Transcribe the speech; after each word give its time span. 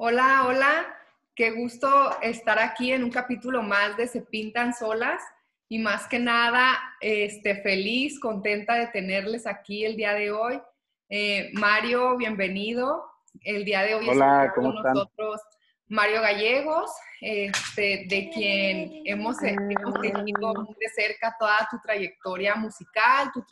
Hola, 0.00 0.44
hola. 0.46 0.86
Qué 1.34 1.50
gusto 1.50 1.88
estar 2.22 2.60
aquí 2.60 2.92
en 2.92 3.02
un 3.02 3.10
capítulo 3.10 3.64
más 3.64 3.96
de 3.96 4.06
Se 4.06 4.22
Pintan 4.22 4.72
Solas 4.72 5.20
y 5.68 5.80
más 5.80 6.06
que 6.06 6.20
nada, 6.20 6.78
este, 7.00 7.60
feliz, 7.62 8.20
contenta 8.20 8.76
de 8.76 8.86
tenerles 8.86 9.44
aquí 9.44 9.84
el 9.84 9.96
día 9.96 10.14
de 10.14 10.30
hoy. 10.30 10.62
Eh, 11.08 11.50
Mario, 11.54 12.16
bienvenido. 12.16 13.10
El 13.40 13.64
día 13.64 13.82
de 13.82 13.96
hoy 13.96 14.08
Hola, 14.08 14.52
¿cómo 14.54 14.72
con 14.72 14.84
nosotros 14.84 15.40
Mario 15.88 16.20
Gallegos, 16.20 16.92
este, 17.20 18.06
de 18.08 18.30
quien 18.32 19.02
hemos, 19.04 19.42
hemos 19.42 20.00
seguido 20.00 20.76
de 20.78 20.88
cerca 20.94 21.34
toda 21.40 21.66
tu 21.72 21.80
trayectoria 21.80 22.54
musical, 22.54 23.32
tu 23.32 23.44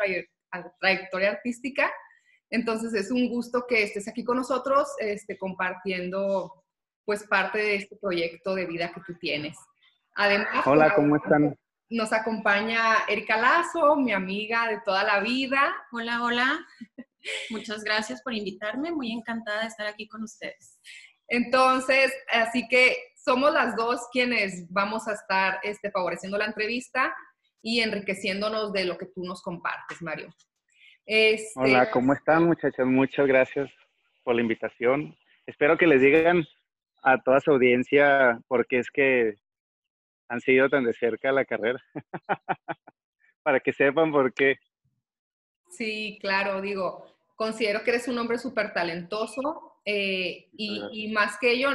trayectoria 0.78 1.30
artística. 1.30 1.90
Entonces 2.50 2.94
es 2.94 3.10
un 3.10 3.28
gusto 3.28 3.66
que 3.68 3.82
estés 3.82 4.08
aquí 4.08 4.24
con 4.24 4.36
nosotros 4.36 4.88
este, 4.98 5.36
compartiendo 5.36 6.64
pues 7.04 7.24
parte 7.24 7.58
de 7.58 7.76
este 7.76 7.96
proyecto 7.96 8.54
de 8.54 8.66
vida 8.66 8.92
que 8.92 9.00
tú 9.06 9.14
tienes. 9.18 9.56
Además, 10.14 10.66
Hola, 10.66 10.94
¿cómo 10.94 11.16
están? 11.16 11.56
Nos 11.88 12.12
acompaña 12.12 13.04
Erika 13.08 13.36
Lazo, 13.36 13.96
mi 13.96 14.12
amiga 14.12 14.68
de 14.68 14.80
toda 14.84 15.04
la 15.04 15.20
vida. 15.20 15.74
Hola, 15.92 16.22
hola. 16.24 16.66
Muchas 17.50 17.84
gracias 17.84 18.22
por 18.22 18.32
invitarme. 18.32 18.90
Muy 18.90 19.12
encantada 19.12 19.62
de 19.62 19.68
estar 19.68 19.86
aquí 19.86 20.08
con 20.08 20.22
ustedes. 20.24 20.80
Entonces, 21.28 22.12
así 22.32 22.66
que 22.68 22.96
somos 23.14 23.52
las 23.52 23.76
dos 23.76 24.00
quienes 24.12 24.66
vamos 24.72 25.06
a 25.08 25.12
estar 25.12 25.60
este, 25.62 25.90
favoreciendo 25.90 26.38
la 26.38 26.46
entrevista 26.46 27.14
y 27.62 27.80
enriqueciéndonos 27.80 28.72
de 28.72 28.84
lo 28.84 28.96
que 28.96 29.06
tú 29.06 29.24
nos 29.24 29.42
compartes, 29.42 30.00
Mario. 30.02 30.28
Este, 31.08 31.52
Hola, 31.54 31.88
¿cómo 31.92 32.12
están 32.12 32.46
muchachos? 32.46 32.84
Muchas 32.84 33.28
gracias 33.28 33.70
por 34.24 34.34
la 34.34 34.42
invitación. 34.42 35.16
Espero 35.46 35.78
que 35.78 35.86
les 35.86 36.00
digan 36.00 36.44
a 37.00 37.22
toda 37.22 37.38
su 37.38 37.52
audiencia 37.52 38.40
porque 38.48 38.80
es 38.80 38.90
que 38.90 39.36
han 40.28 40.40
seguido 40.40 40.68
tan 40.68 40.84
de 40.84 40.92
cerca 40.92 41.30
la 41.30 41.44
carrera. 41.44 41.80
Para 43.44 43.60
que 43.60 43.72
sepan 43.72 44.10
por 44.10 44.34
qué. 44.34 44.56
Sí, 45.70 46.18
claro, 46.20 46.60
digo, 46.60 47.06
considero 47.36 47.84
que 47.84 47.90
eres 47.90 48.08
un 48.08 48.18
hombre 48.18 48.38
súper 48.38 48.72
talentoso 48.72 49.78
eh, 49.84 50.48
y, 50.56 51.12
más 51.12 51.38
que 51.38 51.52
ello, 51.52 51.70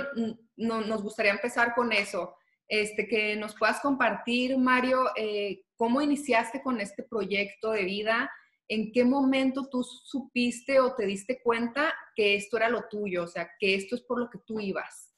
no, 0.57 0.81
nos 0.81 1.01
gustaría 1.01 1.31
empezar 1.31 1.73
con 1.73 1.93
eso. 1.93 2.35
Este, 2.67 3.07
que 3.07 3.37
nos 3.37 3.55
puedas 3.55 3.79
compartir, 3.79 4.57
Mario, 4.57 5.05
eh, 5.15 5.61
cómo 5.77 6.01
iniciaste 6.01 6.61
con 6.61 6.81
este 6.81 7.03
proyecto 7.03 7.71
de 7.71 7.85
vida, 7.85 8.29
¿en 8.71 8.93
qué 8.93 9.03
momento 9.03 9.67
tú 9.69 9.83
supiste 9.83 10.79
o 10.79 10.95
te 10.95 11.05
diste 11.05 11.41
cuenta 11.43 11.93
que 12.15 12.35
esto 12.35 12.55
era 12.55 12.69
lo 12.69 12.87
tuyo? 12.87 13.23
O 13.23 13.27
sea, 13.27 13.51
que 13.59 13.75
esto 13.75 13.95
es 13.95 14.01
por 14.01 14.17
lo 14.17 14.29
que 14.29 14.39
tú 14.47 14.61
ibas. 14.61 15.13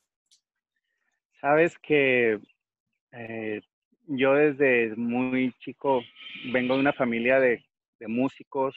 Sabes 1.40 1.78
que 1.78 2.40
eh, 3.12 3.62
yo 4.08 4.34
desde 4.34 4.96
muy 4.96 5.54
chico 5.60 6.02
vengo 6.52 6.74
de 6.74 6.80
una 6.80 6.94
familia 6.94 7.40
de, 7.40 7.64
músicos. 8.06 8.76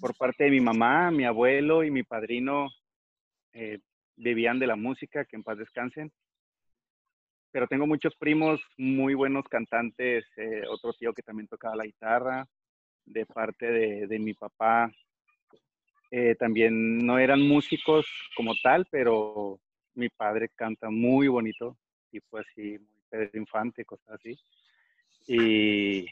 Por 0.00 0.16
parte 0.16 0.44
de 0.44 0.50
mi 0.50 0.60
mamá, 0.60 1.10
mi 1.10 1.24
abuelo 1.24 1.82
y 1.82 1.90
mi 1.90 2.04
padrino 2.04 2.68
eh, 3.52 3.80
vivían 4.14 4.60
de 4.60 4.68
la 4.68 4.76
música, 4.76 5.24
que 5.24 5.34
en 5.34 5.42
paz 5.42 5.58
descansen. 5.58 6.12
Pero 7.50 7.66
tengo 7.66 7.84
muchos 7.84 8.14
primos 8.14 8.60
muy 8.76 9.14
buenos 9.14 9.44
cantantes, 9.48 10.24
eh, 10.36 10.62
otro 10.68 10.92
tío 10.92 11.12
que 11.12 11.22
también 11.22 11.48
tocaba 11.48 11.74
la 11.74 11.84
guitarra, 11.84 12.46
de 13.06 13.24
parte 13.24 13.66
de, 14.06 14.18
mi 14.18 14.34
papá. 14.34 14.92
Eh, 16.10 16.34
también 16.36 16.98
no 16.98 17.18
eran 17.18 17.40
músicos 17.40 18.06
como 18.36 18.54
tal, 18.62 18.86
pero 18.90 19.58
mi 19.94 20.08
padre 20.08 20.50
canta 20.54 20.90
muy 20.90 21.28
bonito, 21.28 21.76
tipo 22.10 22.38
así, 22.38 22.78
muy 22.78 22.88
Pedro 23.08 23.38
Infante, 23.38 23.84
cosas 23.84 24.10
así. 24.10 24.38
Y, 25.26 26.06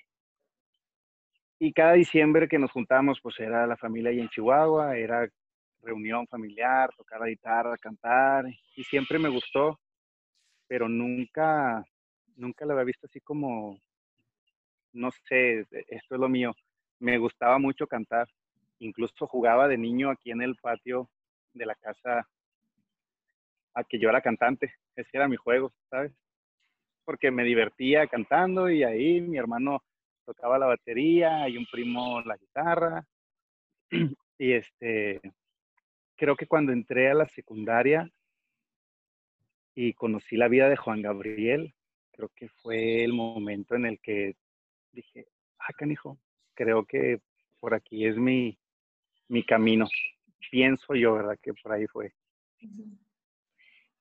y 1.59 1.73
cada 1.73 1.93
diciembre 1.93 2.49
que 2.49 2.59
nos 2.59 2.73
juntamos, 2.73 3.21
pues 3.21 3.39
era 3.39 3.67
la 3.67 3.77
familia 3.77 4.11
ahí 4.11 4.21
en 4.21 4.29
Chihuahua, 4.29 4.97
era 4.97 5.29
reunión 5.83 6.27
familiar, 6.27 6.91
tocar 6.97 7.21
la 7.21 7.29
guitarra, 7.29 7.77
cantar, 7.77 8.47
y 8.75 8.85
siempre 8.85 9.19
me 9.19 9.29
gustó, 9.29 9.79
pero 10.67 10.89
nunca, 10.89 11.85
nunca 12.37 12.65
lo 12.65 12.73
había 12.73 12.85
visto 12.85 13.07
así 13.07 13.21
como, 13.21 13.79
no 14.93 15.11
sé, 15.29 15.61
esto 15.61 16.15
es 16.15 16.21
lo 16.21 16.29
mío 16.29 16.55
me 17.05 17.19
gustaba 17.19 17.59
mucho 17.59 17.87
cantar. 17.87 18.27
Incluso 18.79 19.27
jugaba 19.27 19.69
de 19.69 19.77
niño 19.77 20.11
aquí 20.11 20.31
en 20.31 20.41
el 20.41 20.57
patio 20.57 21.11
de 21.53 21.67
la 21.67 21.75
casa 21.75 22.27
a 23.75 23.85
que 23.85 23.99
yo 23.99 24.09
era 24.09 24.23
cantante. 24.23 24.75
Ese 24.97 25.11
era 25.13 25.29
mi 25.29 25.37
juego, 25.37 25.75
¿sabes? 25.91 26.13
Porque 27.05 27.31
me 27.31 27.45
divertía 27.45 28.07
cantando 28.07 28.71
y 28.71 28.85
ahí 28.85 29.21
mi 29.21 29.37
hermano 29.37 29.85
tocaba 30.25 30.59
la 30.59 30.67
batería 30.67 31.47
y 31.47 31.59
un 31.59 31.67
primo 31.67 32.23
la 32.23 32.37
guitarra. 32.37 33.07
Y 34.37 34.53
este, 34.53 35.21
creo 36.17 36.35
que 36.35 36.49
cuando 36.49 36.73
entré 36.73 37.09
a 37.09 37.15
la 37.15 37.29
secundaria 37.29 38.11
y 39.77 39.93
conocí 39.93 40.37
la 40.37 40.49
vida 40.49 40.69
de 40.69 40.77
Juan 40.77 41.03
Gabriel, 41.03 41.73
creo 42.11 42.31
que 42.35 42.49
fue 42.49 43.05
el 43.05 43.13
momento 43.13 43.77
en 43.77 43.87
el 43.87 44.01
que 44.01 44.35
dije, 44.91 45.29
ah, 45.61 45.73
canijo, 45.79 46.19
creo 46.55 46.85
que 46.85 47.21
por 47.61 47.75
aquí 47.75 48.07
es 48.07 48.17
mi, 48.17 48.59
camino. 49.47 49.87
Pienso 50.51 50.95
yo, 50.95 51.15
¿verdad? 51.15 51.39
Que 51.43 51.53
por 51.55 51.73
ahí 51.73 51.87
fue. 51.87 52.15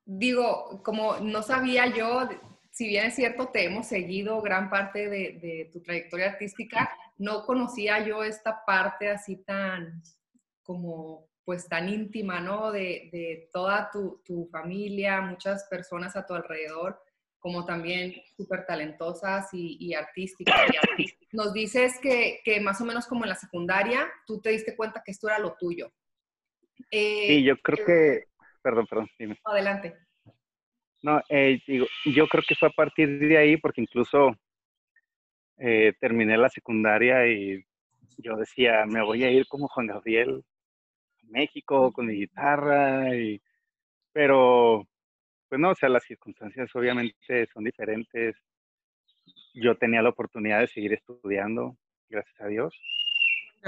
Digo, 0.06 0.81
como 0.84 1.18
no 1.19 1.42
sabía 1.42 1.88
yo, 1.88 2.28
si 2.72 2.88
bien 2.88 3.08
es 3.08 3.16
cierto, 3.16 3.47
te 3.47 3.66
hemos 3.66 3.88
seguido 3.88 4.42
gran 4.42 4.69
parte 4.69 5.09
de, 5.09 5.69
tu 5.72 5.81
trayectoria 5.81 6.31
artística, 6.31 6.96
no 7.18 7.46
conocía 7.46 8.06
yo 8.06 8.24
esta 8.24 8.66
parte 8.66 9.09
así 9.09 9.38
tan, 9.38 10.02
como, 10.62 11.30
pues 11.46 11.68
tan 11.68 11.88
íntima, 11.88 12.42
¿no? 12.42 12.72
De, 12.72 13.50
toda 13.53 13.90
tu, 13.92 14.22
tu, 14.25 14.47
familia, 14.47 15.22
muchas 15.22 15.66
personas 15.66 16.16
a 16.16 16.25
tu 16.25 16.34
alrededor 16.34 17.02
como 17.44 17.66
también 17.66 18.14
súper 18.38 18.66
talentosas 18.66 19.50
y, 19.52 19.94
artísticas. 19.94 20.62
Nos 21.34 21.52
dices 21.52 22.00
que, 22.02 22.42
más 22.62 22.80
o 22.80 22.86
menos 22.86 23.06
como 23.06 23.26
en 23.26 23.30
la 23.30 23.36
secundaria, 23.36 24.09
tú 24.26 24.40
te 24.40 24.52
diste 24.52 24.78
cuenta 24.78 25.04
que 25.04 25.12
esto 25.12 25.28
era 25.28 25.40
lo 25.40 25.54
tuyo. 25.59 25.92
Eh, 26.90 27.28
sí, 27.28 27.44
yo 27.44 27.58
creo 27.58 27.86
que, 27.86 28.24
perdón, 28.62 28.88
perdón, 28.88 29.09
dime. 29.20 29.38
Adelante. 29.44 29.94
No, 31.02 31.22
eh, 31.28 31.59
digo, 31.68 31.86
yo 32.06 32.30
creo 32.30 32.44
que 32.48 32.56
fue 32.56 32.70
a 32.70 32.72
partir 32.72 33.20
de 33.20 33.38
ahí, 33.38 33.58
porque 33.58 33.81
incluso 33.81 34.38
eh, 35.58 35.92
terminé 36.00 36.38
la 36.38 36.48
secundaria 36.48 37.28
y 37.28 37.62
yo 38.20 38.38
decía, 38.38 38.86
me 38.86 39.04
voy 39.04 39.25
a 39.25 39.31
ir 39.31 39.48
como 39.48 39.68
Juan 39.68 39.88
Gabriel 39.88 40.46
a 41.24 41.25
México 41.28 41.92
con 41.92 42.06
mi 42.06 42.14
guitarra, 42.14 43.14
y, 43.14 43.42
pero 44.14 44.88
pues 45.53 45.62
no, 45.62 45.69
o 45.69 45.75
sea, 45.75 45.88
las 45.88 46.03
circunstancias 46.03 46.68
obviamente 46.74 47.46
son 47.53 47.64
diferentes. 47.64 48.36
Yo 49.53 49.78
tenía 49.78 50.02
la 50.02 50.09
oportunidad 50.09 50.62
de 50.62 50.66
seguir 50.66 50.94
estudiando, 50.94 51.78
gracias 52.09 52.41
a 52.41 52.47
Dios. 52.47 52.75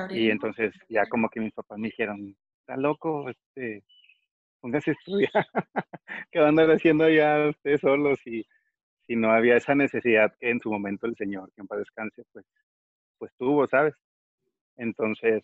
Y 0.09 0.31
entonces 0.31 0.74
ya 0.90 1.06
como 1.06 1.29
que 1.29 1.41
mis 1.41 1.53
papás 1.53 1.78
me 1.78 1.90
dijeron, 1.90 2.35
está 2.62 2.75
loco, 2.75 3.29
este, 3.29 3.84
póngase 4.62 4.90
a 4.90 4.94
estudiar. 4.94 5.31
¿Qué 6.31 6.40
van 6.40 6.47
a 6.47 6.50
andar 6.50 6.72
haciendo 6.72 7.07
ya 7.07 7.50
ustedes 7.50 7.81
solos? 7.81 8.19
Y 8.25 8.47
si 9.06 9.16
no 9.16 9.31
había 9.31 9.56
esa 9.56 9.75
necesidad 9.75 10.35
que 10.40 10.50
en 10.50 10.59
su 10.62 10.72
momento 10.72 11.06
el 11.06 11.16
Señor, 11.16 11.51
que 11.53 11.62
en 11.62 11.68
paz 11.68 11.78
descanse, 11.78 12.24
pues, 12.34 12.47
pues 13.19 13.31
tuvo, 13.38 13.68
¿sabes? 13.68 13.94
Entonces, 14.75 15.44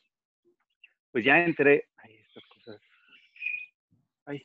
pues 1.12 1.24
ya 1.24 1.38
entré, 1.46 1.88
ay, 1.98 2.16
estas 2.16 2.44
cosas, 2.46 2.82
ay, 4.26 4.44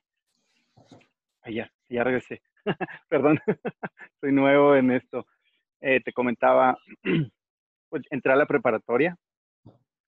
allá 1.41 1.73
ya 1.89 2.05
regresé. 2.05 2.43
Perdón, 3.09 3.39
soy 4.21 4.33
nuevo 4.33 4.75
en 4.75 4.91
esto. 4.93 5.27
Eh, 5.81 6.01
te 6.01 6.13
comentaba, 6.13 6.77
pues 7.89 8.03
entré 8.11 8.33
a 8.33 8.37
la 8.37 8.47
preparatoria, 8.47 9.17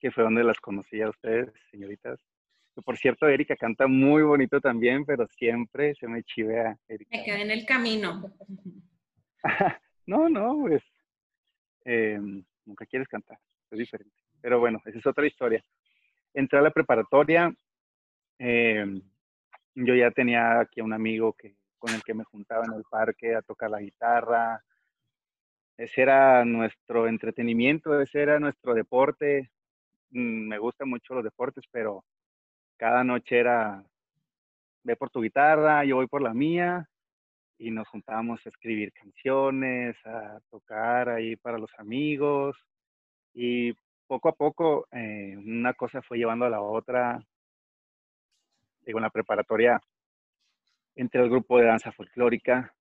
que 0.00 0.10
fue 0.10 0.25
donde 0.25 0.44
las 0.44 0.58
conocí 0.60 1.00
a 1.00 1.10
ustedes, 1.10 1.52
señoritas. 1.70 2.20
Por 2.84 2.96
cierto, 2.96 3.26
Erika 3.26 3.56
canta 3.56 3.88
muy 3.88 4.22
bonito 4.22 4.60
también, 4.60 5.04
pero 5.04 5.26
siempre 5.36 5.94
se 5.96 6.06
me 6.06 6.22
chivea, 6.22 6.76
Erika. 6.86 7.16
Me 7.16 7.25
quedé 7.25 7.42
en 7.42 7.50
el 7.50 7.66
camino. 7.66 8.32
no, 10.06 10.28
no, 10.28 10.58
pues 10.60 10.82
em, 11.84 12.44
nunca 12.64 12.86
quieres 12.86 13.08
cantar, 13.08 13.38
es 13.70 13.78
diferente. 13.78 14.14
Pero 14.40 14.60
bueno, 14.60 14.80
esa 14.84 14.98
es 14.98 15.06
otra 15.06 15.26
historia. 15.26 15.62
Entré 16.32 16.60
a 16.60 16.62
la 16.62 16.70
preparatoria, 16.70 17.52
em, 18.38 19.02
yo 19.75 19.94
ya 19.94 20.10
tenía 20.12 20.60
aquí 20.60 20.80
a 20.80 20.84
un 20.84 20.92
amigo 20.92 21.32
que 21.32 21.56
con 21.78 21.94
el 21.94 22.02
que 22.02 22.14
me 22.14 22.25
juntaba 22.25 22.64
en 22.64 22.75
el 22.75 22.84
parque 22.84 23.34
a 23.34 23.42
tocar 23.42 23.70
la 23.70 23.80
guitarra. 23.80 24.62
Ese 25.76 26.02
era 26.02 26.44
nuestro 26.44 27.06
entretenimiento, 27.06 28.00
ese 28.00 28.22
era 28.22 28.40
nuestro 28.40 28.75
deporte. 28.75 29.50
Mm, 30.10 30.48
me 30.48 30.58
gustan 30.58 30.88
mucho 30.88 31.14
los 31.14 31.25
deportes, 31.25 31.64
pero 31.70 32.04
cada 32.76 33.04
noche 33.04 33.38
era 33.38 33.84
ve 34.84 34.96
por 34.96 35.10
tu 35.10 35.20
guitarra, 35.20 35.84
yo 35.84 35.96
voy 35.96 36.06
por 36.06 36.22
la 36.22 36.32
mía, 36.32 36.88
y 37.58 37.70
nos 37.70 37.88
juntábamos 37.88 38.44
a 38.46 38.48
escribir 38.48 38.92
canciones, 38.92 39.96
a 40.06 40.40
tocar 40.50 41.08
ahí 41.10 41.36
para 41.36 41.58
los 41.58 41.70
amigos, 41.78 42.56
y 43.34 43.75
poco 44.06 44.30
a 44.30 44.32
poco 44.32 44.86
eh, 44.92 45.36
una 45.36 45.75
cosa 45.75 46.02
fue 46.02 46.19
llevando 46.19 46.46
a 46.46 46.50
la 46.50 46.62
otra. 46.62 47.22
Digo, 48.82 48.98
en 48.98 49.02
la 49.02 49.10
preparatoria 49.10 49.80
entré 50.98 51.20
al 51.20 51.30
grupo 51.30 51.58
de 51.58 51.66
danza 51.66 51.92
folclórica 51.92 52.74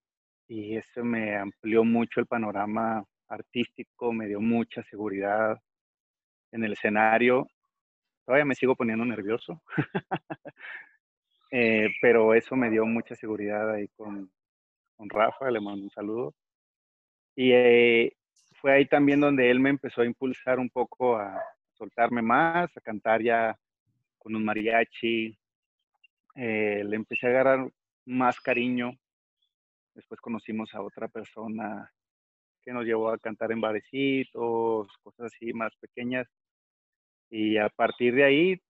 y 0.47 0.75
eso 0.75 1.03
me 1.03 1.35
amplió 1.35 1.83
mucho 1.83 2.19
el 2.19 2.25
panorama 2.25 3.03
artístico, 3.27 4.11
me 4.11 4.25
dio 4.25 4.41
mucha 4.41 4.81
seguridad 4.83 5.61
en 6.51 6.63
el 6.63 6.73
escenario. 6.73 7.47
Todavía 8.25 8.45
me 8.45 8.55
sigo 8.55 8.75
poniendo 8.75 9.05
nervioso, 9.05 9.61
eh, 11.51 11.89
pero 12.01 12.33
eso 12.33 12.55
me 12.55 12.71
dio 12.71 12.85
mucha 12.85 13.13
seguridad 13.15 13.69
ahí 13.71 13.87
con, 13.89 14.31
con 14.95 15.09
Rafa, 15.09 15.51
le 15.51 15.61
mando 15.61 15.83
un 15.83 15.91
saludo. 15.91 16.33
Y 17.35 17.51
eh, 17.51 18.17
fue 18.59 18.73
ahí 18.73 18.87
también 18.87 19.19
donde 19.19 19.51
él 19.51 19.59
me 19.59 19.69
empezó 19.69 20.01
a 20.01 20.05
impulsar 20.05 20.57
un 20.57 20.71
poco 20.71 21.17
a 21.17 21.39
soltarme 21.73 22.23
más, 22.23 22.75
a 22.75 22.81
cantar 22.81 23.21
ya 23.21 23.55
con 24.17 24.35
un 24.35 24.43
mariachi. 24.43 25.37
Eh, 26.35 26.83
le 26.83 26.95
empecé 26.95 27.27
a 27.27 27.29
agarrar 27.29 27.71
más 28.07 28.39
cariño. 28.39 28.97
Después 29.93 30.19
conocimos 30.21 30.73
a 30.73 30.81
otra 30.81 31.07
persona 31.07 31.91
que 32.63 32.71
nos 32.71 32.85
llevó 32.85 33.09
a 33.09 33.19
cantar 33.19 33.51
en 33.51 33.61
barecitos, 33.61 34.87
cosas 35.03 35.31
así 35.33 35.53
más 35.53 35.75
pequeñas. 35.75 36.27
Y 37.29 37.57
a 37.57 37.69
partir 37.69 38.15
de 38.15 38.23
ahí 38.23 38.61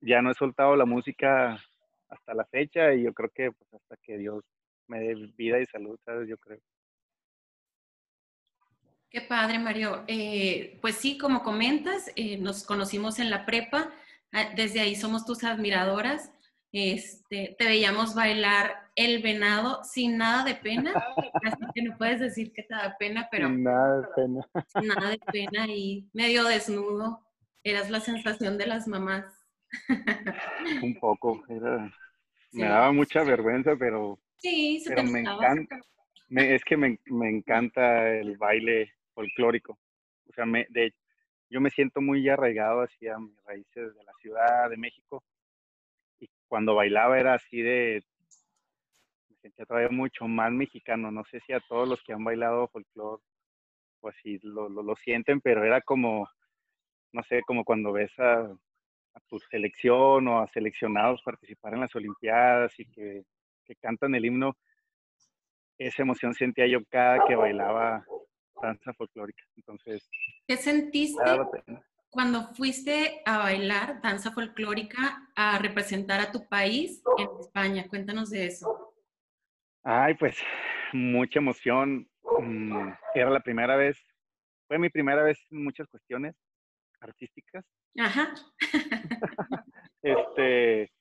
ya 0.00 0.22
no 0.22 0.30
he 0.30 0.34
soltado 0.34 0.76
la 0.76 0.84
música 0.84 1.60
hasta 2.08 2.34
la 2.34 2.44
fecha 2.46 2.94
y 2.94 3.02
yo 3.02 3.12
creo 3.12 3.30
que 3.30 3.50
pues 3.50 3.74
hasta 3.74 3.96
que 4.02 4.18
Dios 4.18 4.44
me 4.86 5.00
dé 5.00 5.14
vida 5.36 5.60
y 5.60 5.66
salud, 5.66 5.98
¿sabes? 6.04 6.28
Yo 6.28 6.36
creo. 6.38 6.60
Qué 9.10 9.20
padre, 9.20 9.58
Mario. 9.58 10.04
Eh, 10.06 10.78
pues 10.80 10.96
sí, 10.96 11.18
como 11.18 11.42
comentas, 11.42 12.10
eh, 12.16 12.36
nos 12.38 12.64
conocimos 12.64 13.18
en 13.18 13.30
la 13.30 13.46
prepa, 13.46 13.92
ah, 14.32 14.50
desde 14.56 14.80
ahí 14.80 14.96
somos 14.96 15.24
tus 15.24 15.44
admiradoras. 15.44 16.32
Este, 16.76 17.54
te 17.56 17.66
veíamos 17.66 18.16
bailar 18.16 18.90
el 18.96 19.22
venado 19.22 19.84
sin 19.84 20.18
nada 20.18 20.42
de 20.42 20.56
pena, 20.56 20.92
así 21.44 21.64
que 21.72 21.82
no 21.82 21.96
puedes 21.96 22.18
decir 22.18 22.52
que 22.52 22.64
te 22.64 22.74
da 22.74 22.96
pena, 22.98 23.28
pero... 23.30 23.46
Sin 23.46 23.62
nada 23.62 24.00
de 24.00 24.06
pena. 24.16 24.48
Sin 24.74 24.88
nada 24.88 25.10
de 25.10 25.18
pena 25.18 25.66
y 25.68 26.10
medio 26.12 26.42
desnudo. 26.42 27.24
Eras 27.62 27.90
la 27.90 28.00
sensación 28.00 28.58
de 28.58 28.66
las 28.66 28.88
mamás. 28.88 29.24
Un 30.82 30.98
poco, 30.98 31.44
me 32.50 32.64
daba 32.64 32.90
mucha 32.90 33.22
vergüenza, 33.22 33.76
pero, 33.76 34.18
sí, 34.38 34.80
se 34.80 34.90
pero 34.90 35.04
me 35.04 35.20
encanta. 35.20 35.78
es 36.28 36.64
que 36.64 36.76
me, 36.76 36.98
me, 37.06 37.30
encanta 37.30 38.10
el 38.10 38.36
baile 38.36 38.92
folclórico. 39.14 39.78
O 40.28 40.32
sea, 40.32 40.44
me, 40.44 40.66
de, 40.70 40.92
yo 41.48 41.60
me 41.60 41.70
siento 41.70 42.00
muy 42.00 42.28
arraigado 42.28 42.82
hacia 42.82 43.16
mis 43.16 43.40
raíces 43.44 43.94
de 43.94 44.02
la 44.02 44.12
Ciudad 44.20 44.70
de 44.70 44.76
México 44.76 45.22
cuando 46.48 46.74
bailaba 46.74 47.18
era 47.18 47.34
así 47.34 47.62
de, 47.62 48.02
me 49.28 49.36
sentía 49.36 49.66
todavía 49.66 49.90
mucho 49.90 50.26
más 50.26 50.52
mexicano. 50.52 51.10
No 51.10 51.24
sé 51.24 51.40
si 51.40 51.52
a 51.52 51.60
todos 51.60 51.88
los 51.88 52.02
que 52.02 52.12
han 52.12 52.24
bailado 52.24 52.68
folclore, 52.68 53.22
pues 54.00 54.16
sí 54.22 54.38
lo, 54.42 54.68
lo, 54.68 54.96
sienten, 54.96 55.40
pero 55.40 55.64
era 55.64 55.80
como, 55.80 56.28
no 57.12 57.22
sé, 57.24 57.42
como 57.46 57.64
cuando 57.64 57.92
ves 57.92 58.12
a, 58.18 58.40
a, 58.42 59.20
tu 59.28 59.38
selección 59.38 60.28
o 60.28 60.40
a 60.40 60.48
seleccionados 60.48 61.22
participar 61.22 61.74
en 61.74 61.80
las 61.80 61.94
Olimpiadas 61.94 62.78
y 62.78 62.86
que, 62.86 63.24
que 63.64 63.76
cantan 63.76 64.14
el 64.14 64.26
himno. 64.26 64.56
Esa 65.78 66.02
emoción 66.02 66.34
sentía 66.34 66.66
yo 66.66 66.84
cada 66.84 67.24
que 67.26 67.34
bailaba 67.34 68.04
danza 68.60 68.92
folclórica. 68.92 69.44
Entonces, 69.56 70.08
¿qué 70.46 70.56
sentiste? 70.56 71.22
Cuando 72.14 72.54
fuiste 72.54 73.20
a 73.26 73.38
bailar 73.38 74.00
danza 74.00 74.30
folclórica 74.30 75.28
a 75.34 75.58
representar 75.58 76.20
a 76.20 76.30
tu 76.30 76.48
país 76.48 77.02
en 77.18 77.28
España. 77.40 77.88
Cuéntanos 77.88 78.30
de 78.30 78.46
eso. 78.46 78.94
Ay, 79.82 80.14
pues 80.14 80.38
mucha 80.92 81.40
emoción. 81.40 82.08
Mm, 82.40 82.92
era 83.14 83.30
la 83.30 83.40
primera 83.40 83.76
vez, 83.76 83.98
fue 84.68 84.78
mi 84.78 84.90
primera 84.90 85.24
vez 85.24 85.44
en 85.50 85.64
muchas 85.64 85.88
cuestiones 85.88 86.36
artísticas. 87.00 87.64
Ajá. 87.98 88.32
este, 90.02 90.92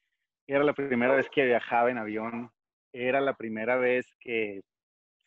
era 0.47 0.63
la 0.63 0.73
primera 0.73 1.15
vez 1.15 1.29
que 1.29 1.45
viajaba 1.45 1.91
en 1.91 1.99
avión. 1.99 2.51
Era 2.91 3.21
la 3.21 3.35
primera 3.35 3.77
vez 3.77 4.07
que 4.19 4.61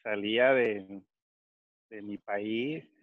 salía 0.02 0.52
de, 0.52 1.02
de 1.90 2.02
mi 2.02 2.18
país 2.18 2.95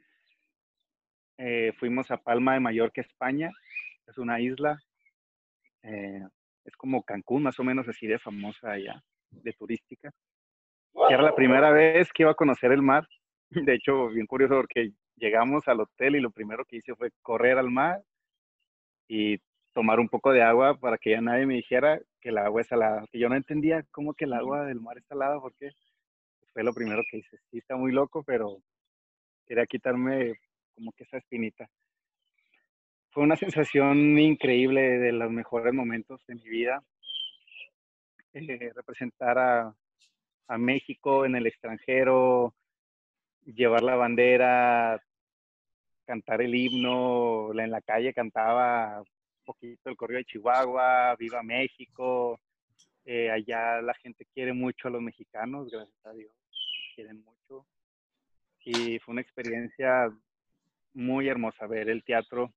eh, 1.45 1.73
fuimos 1.77 2.09
a 2.09 2.15
Palma 2.15 2.53
de 2.53 2.61
Mallorca, 2.61 3.01
España. 3.01 3.51
Es 4.07 4.17
una 4.17 4.39
isla. 4.39 4.79
Eh, 5.81 6.25
es 6.63 6.75
como 6.77 7.03
Cancún, 7.03 7.43
más 7.43 7.59
o 7.59 7.65
menos 7.65 7.85
así 7.89 8.07
de 8.07 8.17
famosa 8.17 8.71
allá, 8.71 9.03
de 9.29 9.51
turística. 9.51 10.09
era 11.09 11.21
la 11.21 11.35
primera 11.35 11.71
vez 11.71 12.13
que 12.13 12.23
iba 12.23 12.31
a 12.31 12.35
conocer 12.35 12.71
el 12.71 12.81
mar. 12.81 13.05
De 13.67 13.75
hecho, 13.75 14.07
bien 14.07 14.25
curioso 14.25 14.55
porque 14.55 14.93
llegamos 15.17 15.67
al 15.67 15.81
hotel 15.81 16.15
y 16.15 16.21
lo 16.21 16.31
primero 16.31 16.63
que 16.63 16.77
hice 16.77 16.95
fue 16.95 17.11
correr 17.21 17.57
al 17.57 17.69
mar 17.69 18.01
y 19.09 19.37
tomar 19.73 19.99
un 19.99 20.07
poco 20.07 20.31
de 20.31 20.41
agua 20.41 20.77
para 20.79 20.97
que 20.97 21.11
ya 21.11 21.19
nadie 21.19 21.45
me 21.45 21.55
dijera 21.55 21.99
que 22.21 22.29
el 22.29 22.37
agua 22.37 22.61
es 22.61 22.67
salada. 22.67 23.05
Que 23.11 23.19
yo 23.19 23.27
no 23.27 23.35
entendía 23.35 23.83
cómo 23.91 24.13
que 24.13 24.23
el 24.23 24.33
agua 24.33 24.63
del 24.63 24.79
mar 24.79 24.97
es 24.97 25.05
salada, 25.07 25.41
porque 25.41 25.71
fue 26.53 26.63
lo 26.63 26.73
primero 26.73 27.03
que 27.11 27.17
hice. 27.17 27.37
Sí, 27.51 27.57
está 27.57 27.75
muy 27.75 27.91
loco, 27.91 28.23
pero 28.23 28.59
quería 29.45 29.65
quitarme 29.65 30.35
como 30.75 30.91
que 30.93 31.03
esa 31.03 31.17
espinita. 31.17 31.69
Fue 33.11 33.23
una 33.23 33.35
sensación 33.35 34.17
increíble 34.17 34.81
de 34.81 35.11
los 35.11 35.31
mejores 35.31 35.73
momentos 35.73 36.25
de 36.27 36.35
mi 36.35 36.49
vida. 36.49 36.83
Eh, 38.33 38.71
representar 38.73 39.37
a, 39.37 39.75
a 40.47 40.57
México 40.57 41.25
en 41.25 41.35
el 41.35 41.45
extranjero, 41.45 42.55
llevar 43.45 43.83
la 43.83 43.95
bandera, 43.95 45.01
cantar 46.05 46.41
el 46.41 46.55
himno, 46.55 47.51
en 47.53 47.71
la 47.71 47.81
calle 47.81 48.13
cantaba 48.13 49.01
un 49.01 49.45
poquito 49.45 49.89
el 49.89 49.97
correo 49.97 50.17
de 50.17 50.25
Chihuahua, 50.25 51.15
Viva 51.17 51.43
México, 51.43 52.39
eh, 53.05 53.29
allá 53.29 53.81
la 53.81 53.93
gente 53.95 54.25
quiere 54.33 54.53
mucho 54.53 54.87
a 54.87 54.91
los 54.91 55.01
mexicanos, 55.01 55.69
gracias 55.69 56.05
a 56.05 56.13
Dios, 56.13 56.33
quieren 56.95 57.23
mucho. 57.23 57.65
Y 58.65 58.99
fue 58.99 59.13
una 59.13 59.21
experiencia 59.21 60.09
muy 60.93 61.27
hermosa 61.27 61.67
ver 61.67 61.89
el 61.89 62.03
teatro. 62.03 62.53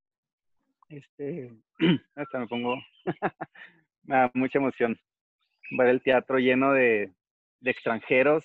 Este, 0.88 1.52
hasta 2.14 2.38
me 2.38 2.46
pongo, 2.46 2.76
da 4.02 4.30
mucha 4.34 4.58
emoción 4.58 4.96
ver 5.72 5.88
el 5.88 6.02
teatro 6.02 6.38
lleno 6.38 6.72
de, 6.72 7.12
de 7.60 7.70
extranjeros 7.70 8.44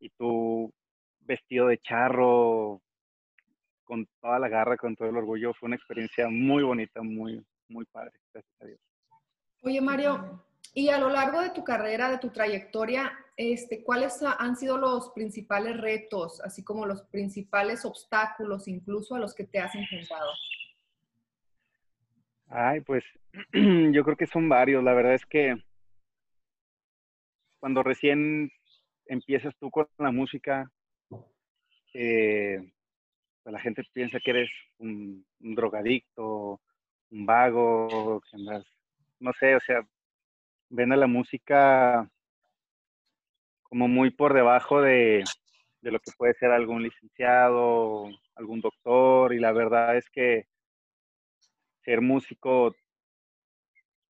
y 0.00 0.10
tú 0.10 0.72
vestido 1.20 1.68
de 1.68 1.78
charro, 1.78 2.82
con 3.84 4.06
toda 4.20 4.38
la 4.38 4.48
garra, 4.48 4.76
con 4.76 4.94
todo 4.94 5.08
el 5.08 5.16
orgullo. 5.16 5.52
Fue 5.54 5.66
una 5.66 5.76
experiencia 5.76 6.28
muy 6.28 6.62
bonita, 6.62 7.02
muy, 7.02 7.44
muy 7.68 7.84
padre. 7.86 8.12
Gracias 8.32 8.54
a 8.60 8.66
Dios. 8.66 8.80
Oye, 9.62 9.80
Mario, 9.80 10.42
y 10.74 10.88
a 10.88 10.98
lo 10.98 11.10
largo 11.10 11.40
de 11.40 11.50
tu 11.50 11.64
carrera, 11.64 12.10
de 12.10 12.18
tu 12.18 12.30
trayectoria, 12.30 13.12
este, 13.36 13.82
¿cuáles 13.82 14.22
han 14.22 14.56
sido 14.56 14.76
los 14.76 15.10
principales 15.10 15.76
retos, 15.80 16.40
así 16.42 16.62
como 16.62 16.86
los 16.86 17.02
principales 17.02 17.84
obstáculos 17.84 18.68
incluso 18.68 19.14
a 19.14 19.18
los 19.18 19.34
que 19.34 19.44
te 19.44 19.58
has 19.58 19.74
enfrentado? 19.74 20.30
Ay, 22.48 22.80
pues 22.80 23.04
yo 23.52 24.04
creo 24.04 24.16
que 24.16 24.26
son 24.26 24.48
varios. 24.48 24.82
La 24.82 24.92
verdad 24.92 25.14
es 25.14 25.24
que 25.24 25.56
cuando 27.60 27.82
recién 27.82 28.50
empiezas 29.06 29.54
tú 29.56 29.70
con 29.70 29.86
la 29.98 30.10
música, 30.10 30.70
eh, 31.94 32.72
pues 33.42 33.52
la 33.52 33.60
gente 33.60 33.82
piensa 33.92 34.18
que 34.20 34.30
eres 34.30 34.50
un, 34.78 35.24
drogadicto, 35.38 36.60
un 37.10 37.26
vago, 37.26 38.20
que 38.20 38.36
andas, 38.36 38.64
no 39.18 39.32
sé, 39.32 39.56
o 39.56 39.60
sea, 39.60 39.86
ven 40.70 40.92
a 40.92 40.96
la 40.96 41.06
música 41.06 42.08
como 43.64 43.88
muy 43.88 44.10
por 44.10 44.34
debajo 44.34 44.80
de, 44.80 45.22
de, 45.82 45.90
lo 45.90 46.00
que 46.00 46.12
puede 46.16 46.34
ser 46.34 46.50
algún 46.50 46.82
licenciado, 46.82 48.08
algún 48.34 48.60
doctor, 48.60 49.34
y 49.34 49.38
la 49.38 49.52
verdad 49.52 49.96
es 49.96 50.08
que 50.10 50.46
ser 51.84 52.00
músico, 52.00 52.74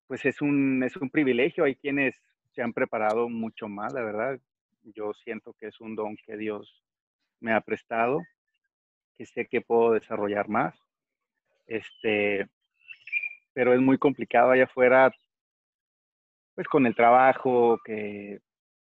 pues 0.07 0.25
es 0.25 0.41
un, 0.41 0.83
es 0.83 0.97
un 0.97 1.11
privilegio. 1.11 1.65
Hay 1.65 1.77
quienes 1.77 2.15
se 2.55 2.63
han 2.63 2.73
preparado 2.73 3.29
mucho 3.29 3.69
más, 3.69 3.93
la 3.93 4.03
verdad. 4.03 4.39
Yo 4.83 5.13
siento 5.13 5.55
que 5.55 5.67
es 5.69 5.81
un 5.81 5.95
don 5.95 6.17
que 6.17 6.37
Dios 6.37 6.83
me 7.41 7.53
ha 7.53 7.61
prestado, 7.61 8.21
que 9.17 9.27
sé 9.27 9.47
que 9.47 9.61
puedo 9.61 9.93
desarrollar 9.93 10.49
más. 10.49 10.75
Este, 11.67 12.49
pero 13.53 13.75
es 13.75 13.81
muy 13.81 13.99
complicado 13.99 14.51
allá 14.51 14.65
afuera 14.65 15.13
pues 16.61 16.69
con 16.69 16.85
el 16.85 16.95
trabajo, 16.95 17.81
que 17.83 18.39